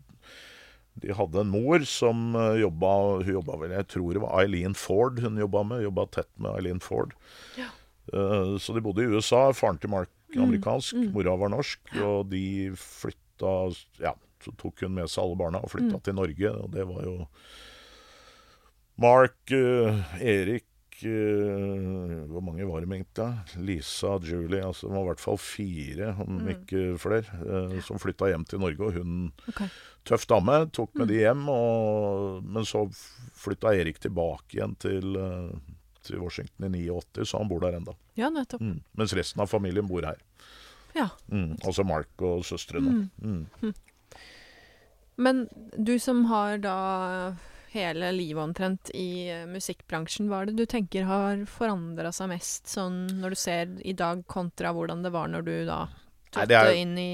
[1.02, 4.74] De hadde en mor som uh, jobba Hun jobba vel Jeg tror det var Eileen
[4.76, 5.84] Ford hun jobba med.
[5.86, 7.14] Jobba tett med Eileen Ford.
[7.56, 7.70] Ja.
[8.12, 9.46] Uh, så de bodde i USA.
[9.56, 11.12] Faren til Mark amerikansk, mm.
[11.16, 11.80] mora var norsk.
[12.04, 13.54] Og de flytta
[14.02, 14.12] Ja,
[14.44, 16.04] så tok hun med seg alle barna og flytta Mm.
[16.04, 16.52] til Norge.
[16.66, 17.16] Og det var jo
[19.00, 20.66] Mark, uh, Erik
[21.06, 23.28] uh, Hvor mange var det egentlig?
[23.64, 26.50] Lisa, Julie altså Det var i hvert fall fire, om Mm.
[26.56, 28.80] ikke flere, uh, som flytta hjem til Norge.
[28.90, 29.68] Og hun okay.
[30.06, 31.12] tøff dame, tok med Mm.
[31.14, 31.50] de hjem.
[31.50, 32.84] Og, men så
[33.40, 35.16] flytta Erik tilbake igjen til,
[36.04, 37.94] til Washington i 89, så han bor der enda.
[38.20, 38.62] Ja, nettopp.
[38.62, 38.82] Mm.
[38.98, 40.20] Mens resten av familien bor her.
[40.96, 41.10] Ja.
[41.32, 41.56] Mm.
[41.64, 43.10] Altså Mark og søstrene.
[43.22, 43.74] Mm.
[45.20, 45.48] Men
[45.78, 46.76] du som har da
[47.74, 52.68] hele livet omtrent i eh, musikkbransjen, hva er det du tenker har forandra seg mest,
[52.72, 55.84] sånn når du ser i dag kontra hvordan det var når du da
[56.36, 57.12] Nei, det er- inn i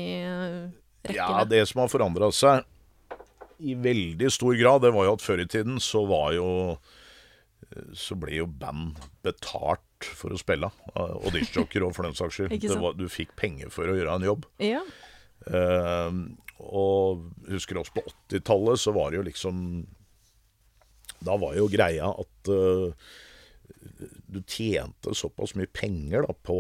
[1.06, 1.16] rekkene?
[1.16, 2.64] Ja, det som har forandra seg
[3.64, 6.47] i veldig stor grad, det var jo at før i tiden så var jo
[7.95, 9.82] Så ble jo band betalt
[10.16, 10.68] for å spille.
[10.95, 12.51] Og discjocker òg, for den saks skyld.
[12.62, 14.45] Det var- Du fikk penger for å gjøre en jobb.
[14.62, 14.82] Ja.
[15.47, 16.12] Uh,
[16.60, 19.58] og husker også på 80-tallet så var det jo liksom
[21.26, 22.93] Da var jo greia at uh,
[24.28, 26.57] du tjente såpass mye penger da på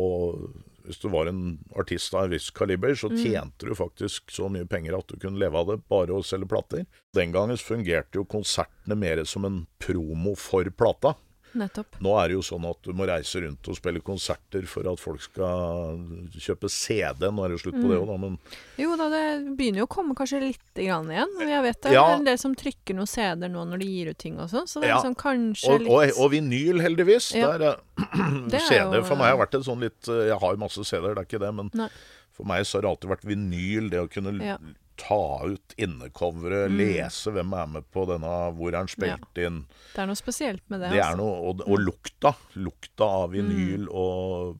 [0.85, 4.67] Hvis du var en artist av en viss kaliber, så tjente du faktisk så mye
[4.69, 6.83] penger at du kunne leve av det bare å selge plater.
[7.17, 11.15] Den gangen fungerte jo konsertene mer som en promo for plata.
[11.55, 11.95] Nettopp.
[12.03, 14.99] Nå er det jo sånn at du må reise rundt og spille konserter for at
[14.99, 15.97] folk skal
[16.35, 17.29] kjøpe CD.
[17.31, 18.37] Nå er det jo slutt på det òg, da, men
[18.81, 19.23] Jo da, det
[19.55, 21.31] begynner jo å komme kanskje lite grann igjen.
[21.47, 22.03] Jeg vet det Ja.
[22.11, 24.67] er en del som trykker noen CD-er nå når de gir ut ting og sånn,
[24.67, 25.01] så det er Ja.
[25.01, 27.31] liksom kanskje Og, litt og, og vinyl, heldigvis.
[27.35, 27.57] Ja.
[27.57, 27.79] Der,
[28.51, 30.57] Det er CD jo- for meg har vært en sånn litt eh, Jeg har jo
[30.59, 31.89] masse CD-er, det er ikke det, men Nei.
[32.35, 33.89] for meg så har det alltid vært vinyl.
[33.89, 34.75] Det å kunne.
[34.97, 36.77] Ta ut innecoveret, Mm.
[36.77, 39.65] lese hvem er med på denne, hvor er den spilt inn.
[39.93, 40.91] Det er noe spesielt med det.
[40.91, 41.17] Det altså.
[41.17, 42.35] noe, og, og lukta.
[42.55, 43.35] Lukta av Mm.
[43.49, 44.57] vinyl og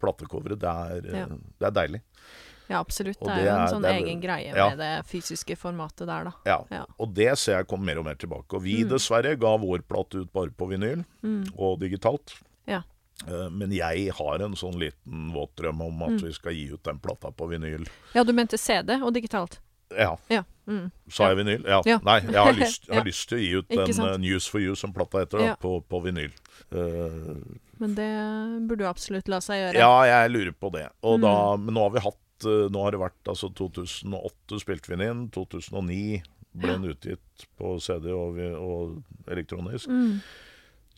[0.00, 1.26] platecoveret, det, Ja.
[1.26, 2.00] det er deilig.
[2.68, 3.18] Ja, absolutt.
[3.18, 4.68] Det det er jo en sånn er- egen greie ja.
[4.68, 6.32] med det fysiske formatet der, da.
[6.44, 6.64] Ja.
[6.70, 6.84] Ja.
[7.00, 8.52] Og det ser jeg kommer mer og mer tilbake.
[8.54, 8.90] Og vi Mm.
[8.90, 11.04] dessverre ga vår plate ut bare på vinyl
[11.56, 12.34] og digitalt.
[13.26, 16.22] Eh, Men jeg har en sånn liten våt drøm om at Mm.
[16.22, 17.86] vi skal gi ut den plata på vinyl.
[18.14, 19.58] Ja, du mente CD og digitalt?
[19.90, 20.44] Ja, Ja.
[20.68, 20.90] Mm.
[21.08, 21.64] sa jeg vinyl?
[21.66, 21.82] Ja.
[21.86, 21.98] Ja.
[22.04, 24.08] Nei, jeg har lyst, jeg har lyst til å gi ut den sant?
[24.10, 26.30] eh, News for You, som plata heter, da, på, på vinyl.
[26.70, 27.40] Uh,
[27.80, 29.74] Men det burde jo absolutt la seg gjøre.
[29.80, 30.88] ja, jeg lurer på det.
[31.02, 31.22] Og Mm.
[31.22, 35.08] da, men nå har vi hatt Nå har det vært altså 2008 spilte vi den
[35.10, 35.28] inn.
[35.30, 36.22] 2009
[36.54, 39.88] ble den utgitt på CD og, vi- og elektronisk.
[39.88, 40.20] Mm.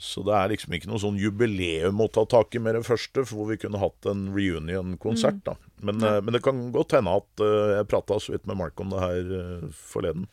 [0.01, 3.21] Så det er liksom ikke noe sånn jubileum å ta tak i med det første,
[3.29, 5.43] for hvor vi kunne hatt en reunion-konsert.
[5.45, 5.57] da.
[5.83, 6.05] Men, Mm.
[6.07, 6.17] Ja.
[6.17, 8.91] eh, men det kan godt hende at uh, Jeg prata så vidt med Mark om
[8.91, 10.27] det her uh, forleden.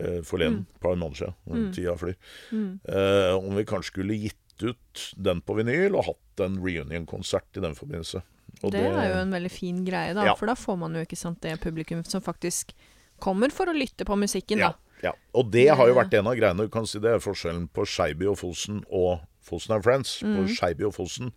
[0.00, 1.34] Eh, forleden, et par måneder siden.
[1.48, 1.72] Mm.
[1.72, 2.16] Tida flyr.
[2.52, 2.80] Mm.
[3.40, 7.74] Om vi kanskje skulle gitt ut den på vinyl og hatt en reunion-konsert i den
[7.76, 8.22] forbindelse.
[8.62, 10.24] Og det, er jo en veldig fin greie, da.
[10.30, 10.34] Ja.
[10.36, 12.72] For da får man jo ikke sant det publikum som faktisk
[13.20, 14.85] kommer for å lytte på musikken, ja, da.
[15.06, 15.14] Ja.
[15.36, 16.66] Og det har jo vært en av greiene.
[16.66, 20.18] Du kan si Det er forskjellen på Skeiby og Fosen og Fosen and Friends.
[20.22, 20.36] Mm.
[20.36, 21.32] På Skeiby og Fosen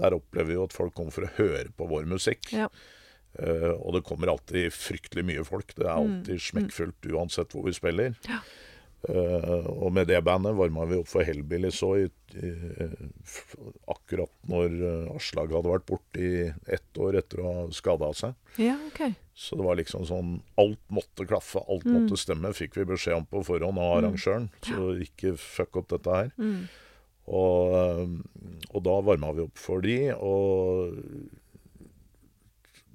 [0.00, 2.48] der opplever vi jo at folk kommer for å høre på vår musikk.
[2.54, 2.70] Ja.
[3.32, 5.74] Uh, og det kommer alltid fryktelig mye folk.
[5.76, 8.14] Det er alltid smekkfullt uansett hvor vi spiller.
[8.16, 8.28] Mm.
[8.28, 8.40] Ja.
[9.08, 12.04] Eh, og med det bandet varma vi opp for Hellbillies òg,
[13.90, 18.36] akkurat når eh, Aslag hadde vært borte i ett år etter å ha skada seg.
[18.62, 19.14] Ja, okay.
[19.34, 21.94] Så det var liksom sånn Alt måtte klaffe, alt Mm.
[21.96, 24.50] måtte stemme, fikk vi beskjed om på forhånd av arrangøren.
[24.62, 26.32] Så ikke fuck opp dette her.
[26.38, 26.68] Mm.
[27.26, 30.94] Og, eh, og da varma vi opp for de, og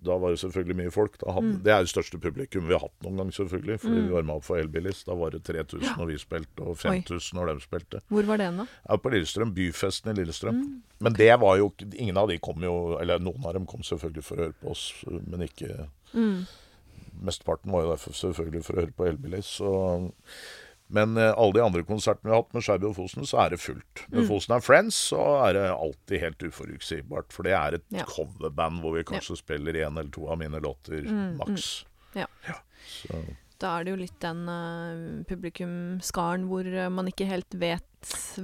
[0.08, 1.18] da var det selvfølgelig mye folk.
[1.22, 1.64] Hadde, Mm.
[1.64, 3.80] Det er jo største publikum vi har hatt noen gang, selvfølgelig.
[3.84, 4.08] Fordi Mm.
[4.08, 5.04] vi varma opp for Elbilis.
[5.06, 8.02] Da var det 3000 når vi spilte, og 5000 når de spilte.
[8.10, 8.66] Hvor var det da?
[8.90, 9.54] Ja, på Lillestrøm.
[9.54, 10.56] Byfesten i Lillestrøm.
[10.56, 10.82] Mm.
[11.00, 14.24] Men det var jo Ingen av de kom jo Eller noen av dem kom selvfølgelig
[14.24, 16.46] for å høre på oss, men ikke Mm.
[17.24, 19.46] Mesteparten var jo derfor selvfølgelig for å høre på Elbilis.
[19.60, 20.12] Så
[20.90, 23.50] men eh, alle de andre konsertene vi har hatt med Skeiby og Fosen, så er
[23.56, 24.06] det fullt.
[24.10, 24.28] Med Mm.
[24.28, 27.32] Fosen and Friends så er det alltid helt uforutsigbart.
[27.34, 28.06] For det er et Ja.
[28.06, 31.86] coverband hvor vi kanskje spiller én eller to av mine låter Mm, maks.
[32.16, 32.26] Ja.
[32.88, 33.26] Så,
[33.60, 37.84] Da er det jo litt den uh, publikumskaren hvor eh, man ikke helt vet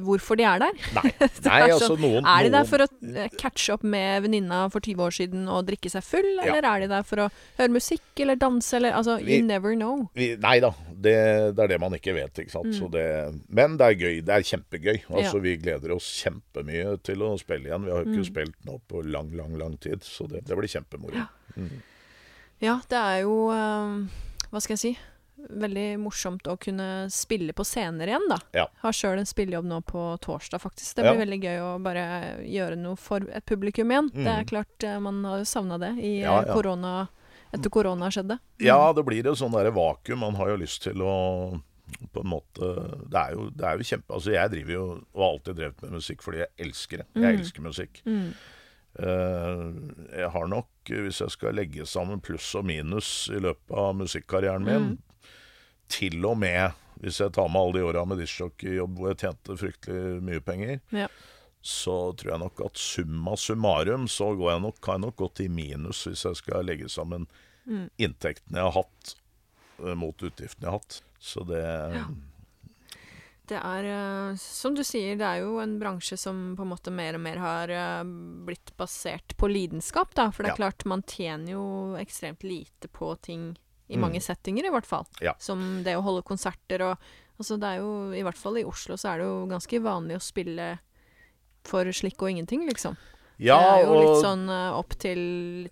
[0.02, 0.74] hvorfor de er der.
[0.96, 1.12] nei,
[1.46, 4.64] nei er altså sånn, noen Er de der for å eh, catche opp med venninna
[4.74, 6.48] for 20 år siden og drikke seg full, Ja.
[6.56, 7.30] eller er de der for å
[7.60, 10.10] høre musikk eller danse, eller Altså, Vi- you never know.
[10.16, 10.72] vi, Nei da,
[11.04, 11.16] det,
[11.58, 12.40] det er det man ikke vet.
[12.44, 12.74] ikke sant?
[12.78, 13.04] Så det,
[13.50, 14.22] men det er gøy.
[14.26, 14.98] Det er kjempegøy.
[15.10, 15.44] Altså, Mm.
[15.44, 15.46] Ja.
[15.46, 17.86] Vi gleder oss kjempemye til å spille igjen.
[17.86, 18.32] Vi har jo ikke Mm.
[18.32, 21.14] spilt nå på lang, lang lang tid, så det, det blir kjempemoro.
[21.16, 21.28] Ja.
[22.64, 23.98] Ja, det er jo eh,
[24.52, 24.94] Hva skal jeg si?
[25.44, 28.38] veldig morsomt å kunne spille på scener igjen, da.
[28.56, 28.64] Ja.
[28.80, 30.96] Har sjøl en spillejobb nå på torsdag, faktisk.
[30.96, 32.04] Det blir veldig gøy å bare
[32.48, 34.08] gjøre noe for et publikum igjen.
[34.14, 34.48] Det er Mhm.
[34.48, 36.46] klart, eh, man har jo savna det i eh, ja.
[37.54, 38.40] Etter korona skjedde.
[38.64, 40.20] Ja, det blir et sånn vakuum.
[40.20, 41.62] Man har jo lyst til å
[42.14, 42.68] på en måte
[43.12, 44.14] Det er jo, det er jo kjempe...
[44.16, 44.84] Altså, jeg driver jo
[45.14, 47.06] og har alltid drevet med musikk fordi jeg elsker det.
[47.14, 47.40] Jeg Mm.
[47.40, 48.02] elsker musikk.
[48.08, 48.30] Mm.
[48.94, 49.74] Uh,
[50.14, 54.66] jeg har nok, hvis jeg skal legge sammen pluss og minus i løpet av musikkarrieren
[54.66, 54.98] min, Mm.
[55.90, 59.58] til og med hvis jeg tar med alle de åra med diskjockeyjobb hvor jeg tjente
[59.60, 61.08] fryktelig mye penger, Ja.
[61.64, 65.40] Så tror jeg nok at summa summarum så går jeg nok, kan jeg nok gått
[65.46, 67.26] i minus hvis jeg skal legge sammen
[67.66, 67.86] Mm.
[67.98, 69.14] inntektene jeg har hatt
[69.80, 70.98] eh, mot utgiftene jeg har hatt.
[71.24, 71.64] Så det
[73.48, 76.92] Det er, eh, som du sier, det er jo en bransje som på en måte
[76.96, 78.04] mer og mer har eh,
[78.48, 80.30] blitt basert på lidenskap, da.
[80.32, 80.70] For det er Ja.
[80.70, 83.58] klart, man tjener jo ekstremt lite på ting
[83.90, 84.02] i Mm.
[84.02, 85.06] mange settinger, i hvert fall.
[85.22, 85.34] Ja.
[85.40, 86.98] Som det å holde konserter og
[87.40, 90.16] Altså, det er jo I hvert fall i Oslo så er det jo ganske vanlig
[90.16, 90.80] å spille
[91.68, 92.98] for slikk og ingenting, liksom.
[93.42, 95.22] Ja, det er jo og litt sånn eh, opp til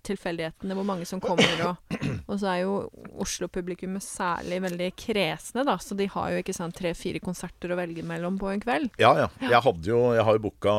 [0.04, 1.94] tilfeldighetene hvor mange som kommer, og,
[2.30, 2.74] og så er jo
[3.22, 5.76] Oslo-publikummet særlig veldig kresne, da.
[5.80, 8.90] Så de har jo ikke sånn tre-fire konserter å velge mellom på en kveld.
[9.00, 9.30] Ja, ja.
[9.40, 10.74] Jeg hadde jo Jeg har jo booka,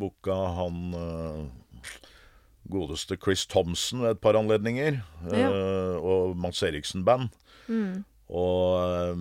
[0.00, 1.94] booka han uh,
[2.68, 5.00] godeste Chris Thompson ved et par anledninger.
[5.30, 5.48] Ja.
[5.48, 7.30] Uh, og Mads Eriksen-band.
[7.68, 8.02] Mm.
[8.28, 9.20] Og eh,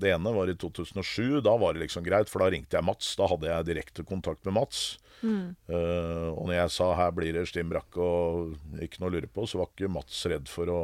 [0.00, 1.40] det ene var i 2007.
[1.46, 3.14] Da var det liksom greit, for da ringte jeg Mats.
[3.16, 4.98] Da hadde jeg direkte kontakt med Mats.
[5.22, 5.54] Mm.
[5.70, 9.30] Uh, og når jeg sa her blir det Stim Brakke og ikke noe å lure
[9.32, 10.80] på, så var ikke Mats redd for å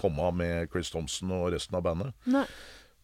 [0.00, 2.14] komme med Chris Thompson og resten av bandet.
[2.30, 2.46] Nei.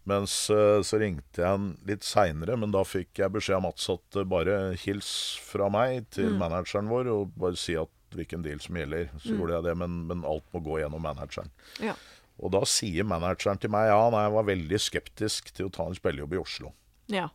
[0.06, 3.88] Mens eh, så ringte jeg han litt seinere, men da fikk jeg beskjed av Mats
[3.90, 5.08] at eh, bare hils
[5.42, 6.38] fra meg til Mm.
[6.44, 9.10] manageren vår og bare si at hvilken deal som gjelder.
[9.18, 9.40] Så Mm.
[9.40, 11.50] gjorde jeg det, men, men alt må gå gjennom manageren.
[11.82, 11.96] Ja.
[12.38, 15.86] Og da sier manageren til meg ja, nei, jeg var veldig skeptisk til å ta
[15.88, 16.72] en spillejobb i Oslo
[17.08, 17.28] Ja.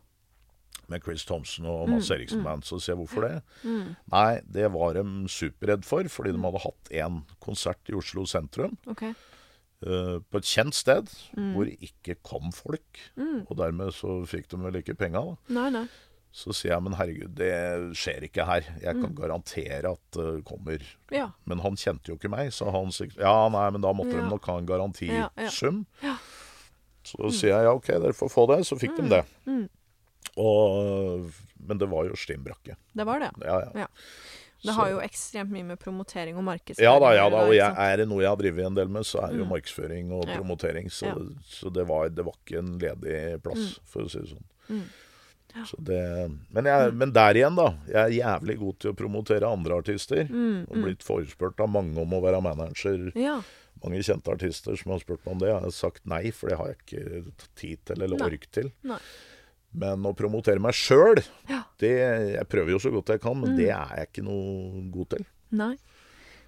[0.88, 2.44] med Chris Thompson og Mads Mm, Eriksen mm.
[2.44, 2.62] Band.
[2.68, 3.42] Så sier jeg hvorfor det?
[3.64, 3.96] Mm.
[4.12, 8.76] Nei, det var de superredd for, fordi de hadde hatt én konsert i Oslo sentrum.
[8.86, 9.02] OK.
[9.82, 11.54] Uh, på et kjent sted Mm.
[11.56, 13.00] hvor det ikke kom folk.
[13.16, 13.46] Mm.
[13.50, 15.24] Og dermed så fikk de vel ikke penga.
[15.24, 15.36] da.
[15.56, 15.86] Nei, nei.
[16.32, 17.50] Så sier jeg men herregud, det
[17.98, 18.62] skjer ikke her.
[18.80, 19.16] Jeg kan Mm.
[19.18, 20.80] garantere at det kommer.
[21.12, 21.26] Ja.
[21.44, 24.22] Men han kjente jo ikke meg, så han sier ja, nei, men da måtte Ja.
[24.22, 25.84] de nok ha en garantisum.
[26.02, 26.16] Ja.
[27.04, 28.64] Så sier jeg ja, OK, dere får få det.
[28.64, 29.24] Så fikk de det.
[29.46, 29.68] Mm.
[30.38, 31.30] Og,
[31.60, 32.76] men det var jo stimbrakke.
[32.96, 33.30] Det var det.
[33.44, 33.70] Ja, ja.
[33.84, 33.86] Ja.
[34.62, 37.74] Det har jo ekstremt mye med promotering og markedsføring Ja da, ja da, og jeg,
[37.82, 39.50] er det noe jeg har drevet en del med, så er det jo Mm.
[39.56, 40.86] markedsføring og promotering.
[40.88, 41.10] Så,
[41.44, 43.86] så det, var, det var ikke en ledig plass, Mm.
[43.90, 44.86] for å si det sånn.
[45.54, 45.84] Mm.
[45.84, 46.02] Det,
[46.56, 47.66] men, jeg, men der igjen, da.
[47.88, 50.24] Jeg er jævlig god til å promotere andre artister.
[50.30, 50.84] Mm, Og mm.
[50.86, 53.10] blitt forespurt av mange om å være manager.
[53.18, 53.40] Ja.
[53.82, 55.50] Mange kjente artister som har spurt meg om det.
[55.50, 58.72] Jeg har sagt nei, for det har jeg ikke tid til eller ork til.
[58.86, 58.98] Nei.
[59.72, 61.62] Men å promotere meg sjøl, Ja.
[61.80, 61.92] det
[62.34, 63.56] Jeg prøver jo så godt jeg kan, men Mm.
[63.56, 65.24] det er jeg ikke noe god til.
[65.50, 65.76] Nei.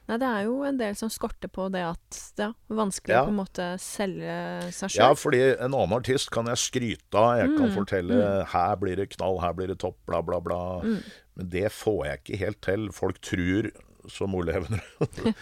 [0.07, 3.23] Nei, det er jo en del som skorter på det at det er vanskelig Ja.
[3.23, 4.35] å på en måte selge
[4.77, 5.01] seg sjøl.
[5.01, 7.39] Ja, fordi en annen artist kan jeg skryte av.
[7.41, 10.81] Jeg kan Mm, fortelle 'her blir det knall, her blir det topp', bla, bla, bla.
[10.83, 11.03] Mm.
[11.37, 12.89] Men det får jeg ikke helt til.
[12.93, 13.71] Folk tror,
[14.09, 14.83] som Ole Hevner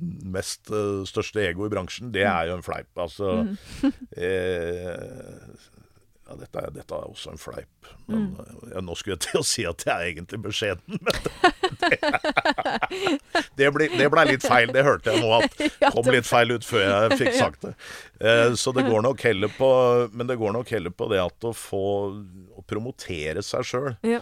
[0.00, 2.86] Mest eh, største ego i bransjen, det er jo en fleip.
[2.96, 3.58] Altså Mm.
[4.16, 5.56] eh,
[6.30, 7.90] ja, dette, er, dette er også en fleip.
[8.06, 8.36] Men Mm.
[8.38, 11.12] eh, ja, nå skulle jeg til å si at jeg er egentlig beskjeden, men
[11.80, 11.98] det,
[13.60, 14.70] det ble, det ble litt feil.
[14.74, 15.56] Det hørte jeg nå at
[15.94, 17.74] kom litt feil ut før jeg fikk sagt det.
[18.20, 19.70] Eh, så det går nok heller på
[20.12, 21.80] Men det går nok heller på det at å få
[22.60, 23.92] Å promotere seg sjøl.
[24.06, 24.20] Ja.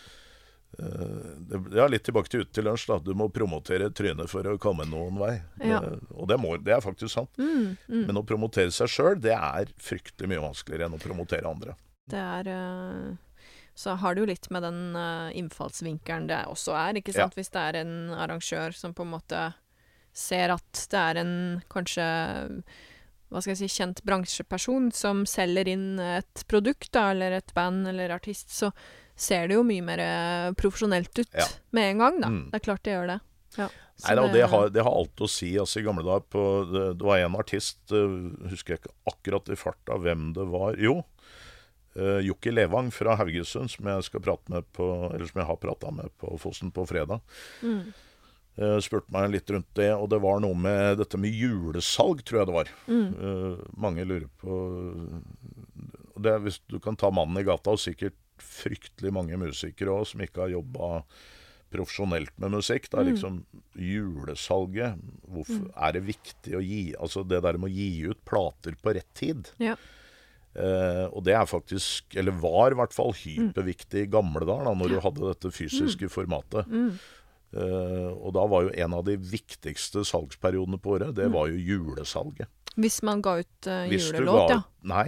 [0.78, 2.84] Det, ja, litt tilbake til Ute til lunsj.
[2.86, 5.32] da Du må promotere trynet for å komme noen vei.
[5.64, 5.80] Ja.
[5.82, 7.32] Eh, og det, må, det er faktisk sant.
[7.40, 8.04] Mm, mm.
[8.06, 11.74] Men å promotere seg sjøl, det er fryktelig mye vanskeligere enn å promotere andre.
[12.08, 13.16] Det er eh,
[13.78, 17.36] Så har det jo litt med den eh, innfallsvinkelen det også er, ikke sant.
[17.38, 19.42] Hvis det er en arrangør som på en måte
[20.18, 21.34] ser at det er en
[21.70, 22.06] kanskje
[23.28, 27.84] hva skal jeg si, kjent bransjeperson som selger inn et produkt, da, eller et band
[27.90, 28.70] eller artist, så
[29.18, 31.44] ser det jo mye mer eh, profesjonelt ut Ja.
[31.76, 32.30] med en gang, da.
[32.32, 32.46] Mm.
[32.50, 33.18] Det er klart det gjør det.
[33.58, 33.68] Ja.
[33.98, 35.50] Nei da, det har, det har alt å si.
[35.58, 39.50] Altså, I gamle dager på, det, det var en artist, uh, husker jeg ikke akkurat
[39.50, 41.00] i farta hvem det var Jo,
[41.98, 45.62] uh, Jokke Levang fra Haugesund, som jeg skal prate med på, eller som jeg har
[45.62, 47.22] prata med på Fossen på fredag.
[47.62, 47.88] Mm.
[48.58, 52.42] Uh, spurte meg litt rundt det, og det var noe med dette med julesalg, tror
[52.42, 52.72] jeg det var.
[52.90, 53.08] Mm.
[53.18, 54.62] Uh, mange lurer på
[56.18, 60.06] og det, Hvis du kan ta mannen i gata, og sikkert fryktelig mange musikere òg
[60.10, 61.02] som ikke har jobba
[61.70, 62.88] profesjonelt med musikk.
[62.90, 63.10] Da, mm.
[63.12, 63.38] liksom
[63.74, 64.98] julesalget.
[65.28, 68.94] Hvorfor er det viktig å gi Altså det der med å gi ut plater på
[68.96, 69.52] rett tid.
[69.62, 69.76] Ja.
[70.56, 74.74] Eh, og det er faktisk, eller var i hvert fall, hyperviktig i gamle dager, da,
[74.78, 76.70] når du hadde dette fysiske formatet.
[77.48, 81.60] Eh, og da var jo en av de viktigste salgsperiodene på året, det var jo
[81.60, 82.50] julesalget.
[82.78, 84.58] Hvis man ga ut uh, julelåt, ja.
[84.86, 85.06] Nei.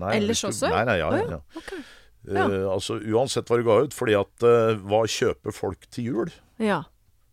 [0.00, 0.70] nei Ellers du, også?
[0.72, 1.42] Nei, nei, ja, ja, ja.
[1.60, 1.82] Okay.
[1.82, 1.98] Ok.
[2.22, 3.94] Eh, altså Uansett hva du ga ut.
[3.94, 4.44] Fordi at
[4.82, 6.32] hva kjøper folk til jul?
[6.62, 6.80] Ja.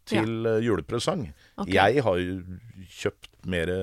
[0.10, 1.28] Til julepresang?
[1.55, 1.74] Okay.
[1.74, 2.38] Jeg har jo
[2.99, 3.74] kjøpt mer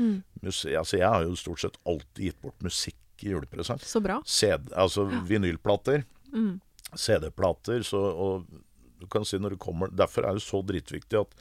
[0.00, 0.22] Mm.
[0.42, 3.78] Muse, Altså jeg har jo stort sett alltid gitt bort musikk i julepresang.
[3.84, 4.20] Så bra.
[4.24, 6.04] CD, altså vinylplater.
[6.32, 6.54] Mm.
[6.96, 7.82] CD-plater.
[7.86, 8.46] Så, og
[9.00, 11.36] du kan si når det kommer Derfor er det så dritviktig at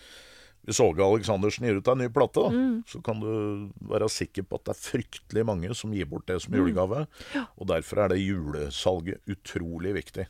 [0.68, 2.84] hvis Åge Aleksandersen gir ut en ny plate, da, Mm.
[2.86, 6.36] så kan du være sikker på at det er fryktelig mange som gir bort det
[6.36, 6.40] Mm.
[6.44, 7.08] som julegave.
[7.58, 10.28] Og derfor er det julesalget utrolig viktig.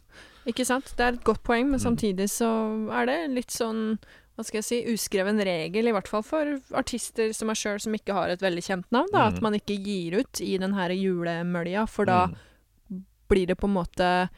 [0.48, 0.94] Ikke sant?
[0.96, 1.72] Det er et godt poeng, Mm.
[1.72, 2.48] men samtidig så
[2.94, 3.98] er det litt sånn
[4.40, 7.94] hva skal jeg si, uskreven regel, i hvert fall for artister som meg sjøl, som
[7.98, 9.34] ikke har et veldig kjent navn, da, Mm.
[9.36, 12.30] at man ikke gir ut i den her julemølja, for da
[13.30, 14.30] blir det på en måte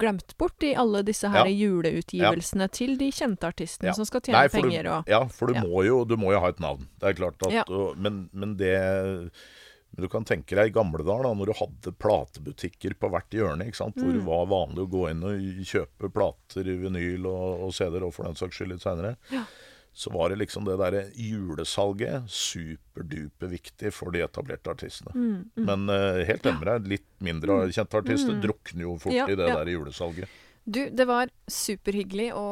[0.00, 1.52] glemt bort i alle disse her Ja.
[1.52, 3.92] juleutgivelsene til de kjente artistene Ja.
[3.92, 5.62] som skal tjene Nei, penger du, og Ja, for du, Ja.
[5.62, 6.88] Må jo, du må jo ha et navn.
[6.98, 7.64] Det er klart at Ja.
[7.68, 9.30] og, men, men det
[9.92, 13.30] men du kan tenke deg i gamle dager, da, når du hadde platebutikker på hvert
[13.36, 13.96] hjørne, sant?
[14.00, 14.18] hvor Mm.
[14.18, 18.14] det var vanlig å gå inn og kjøpe plater i vinyl og, og CD-er, og
[18.16, 19.44] for den saks skyld litt seinere, Ja.
[19.92, 25.12] så var det liksom det derre julesalget superduper viktig for de etablerte artistene.
[25.12, 29.26] Mm, Men uh, helt enig med deg, litt mindre kjente artister drukner jo fort Ja,
[29.28, 29.58] i det ja.
[29.60, 30.28] der julesalget.
[30.64, 32.42] Du, det var superhyggelig å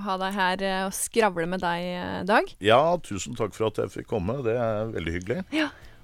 [0.00, 2.48] ha deg her eh, og skravle med deg, eh, Dag.
[2.64, 4.38] Ja, tusen takk for at jeg fikk komme.
[4.42, 5.42] Det er veldig hyggelig.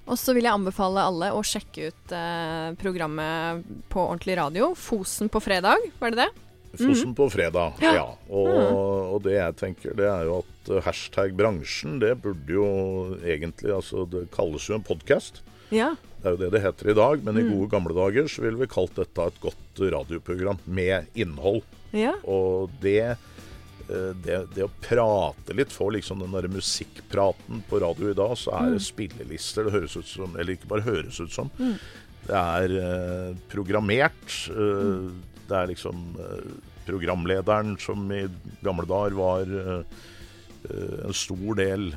[0.05, 4.73] Og så vil jeg anbefale alle å sjekke ut eh, programmet på ordentlig radio.
[4.77, 6.31] Fosen på fredag, var det det?
[6.75, 7.93] Fosen på fredag, Ja.
[7.95, 8.07] ja.
[8.29, 8.49] Og,
[9.15, 12.67] og det jeg tenker, det er jo at eh, hashtag bransjen, det burde jo
[13.23, 15.41] egentlig Altså, det kalles jo en podkast.
[15.73, 15.93] Ja.
[16.19, 18.59] Det er jo det det heter i dag, men i gode gamle dager så ville
[18.61, 21.63] vi kalt dette et godt radioprogram med innhold.
[21.95, 22.13] Ja.
[22.27, 23.15] Og det,
[23.87, 28.53] det, det å prate litt, få liksom den der musikkpraten på radio i dag, så
[28.57, 29.67] er det spillelister.
[29.67, 31.51] Det høres ut som Eller ikke bare høres ut som.
[32.25, 34.39] Det er eh, programmert.
[34.49, 35.11] eh,
[35.45, 36.47] Det er liksom eh,
[36.87, 38.23] programlederen som i
[38.65, 39.83] gamle dager var eh,
[40.69, 41.91] eh, en stor del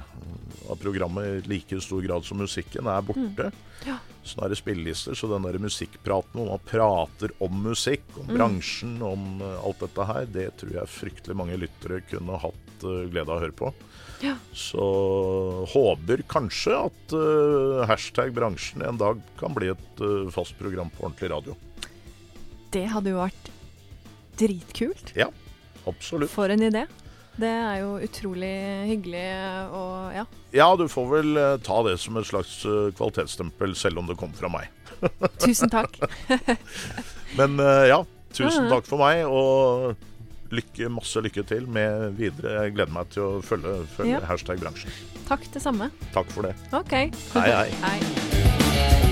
[0.69, 3.49] av programmet i like stor grad som musikken, er borte.
[3.87, 3.99] Ja.
[4.23, 8.29] Så da er det spillelister, så den der musikkpraten hvor man prater om musikk, om
[8.33, 13.07] bransjen, om eh, alt dette her, det tror jeg fryktelig mange lyttere kunne hatt eh,
[13.09, 13.73] glede av å høre på.
[14.21, 14.35] Ja.
[14.53, 14.83] Så
[15.71, 21.05] håper kanskje at uh, hashtag bransjen en dag kan bli et uh, fast program på
[21.07, 21.55] ordentlig radio.
[22.75, 23.53] Det hadde jo vært
[24.39, 25.13] dritkult.
[25.19, 25.31] Ja,
[25.87, 26.35] absolutt.
[26.35, 26.89] For en idé.
[27.39, 28.55] Det er jo utrolig
[28.89, 29.27] hyggelig
[29.71, 30.25] og ja.
[30.57, 34.17] Ja, du får vel eh, ta det som et slags eh, kvalitetsstempel, selv om det
[34.19, 34.71] kom fra meg.
[35.45, 35.95] Tusen takk.
[37.39, 38.01] Men eh, ja,
[38.35, 39.95] tusen takk for meg, og
[40.51, 42.65] lykke, masse lykke til med videre.
[42.65, 44.25] Jeg gleder meg til å følge, følge Ja.
[44.27, 44.91] hashtag bransjen.
[45.29, 45.93] Takk, det samme.
[46.17, 46.57] Takk for det.
[46.73, 46.97] OK.
[47.37, 47.69] Hei, hei.
[47.85, 49.08] hei.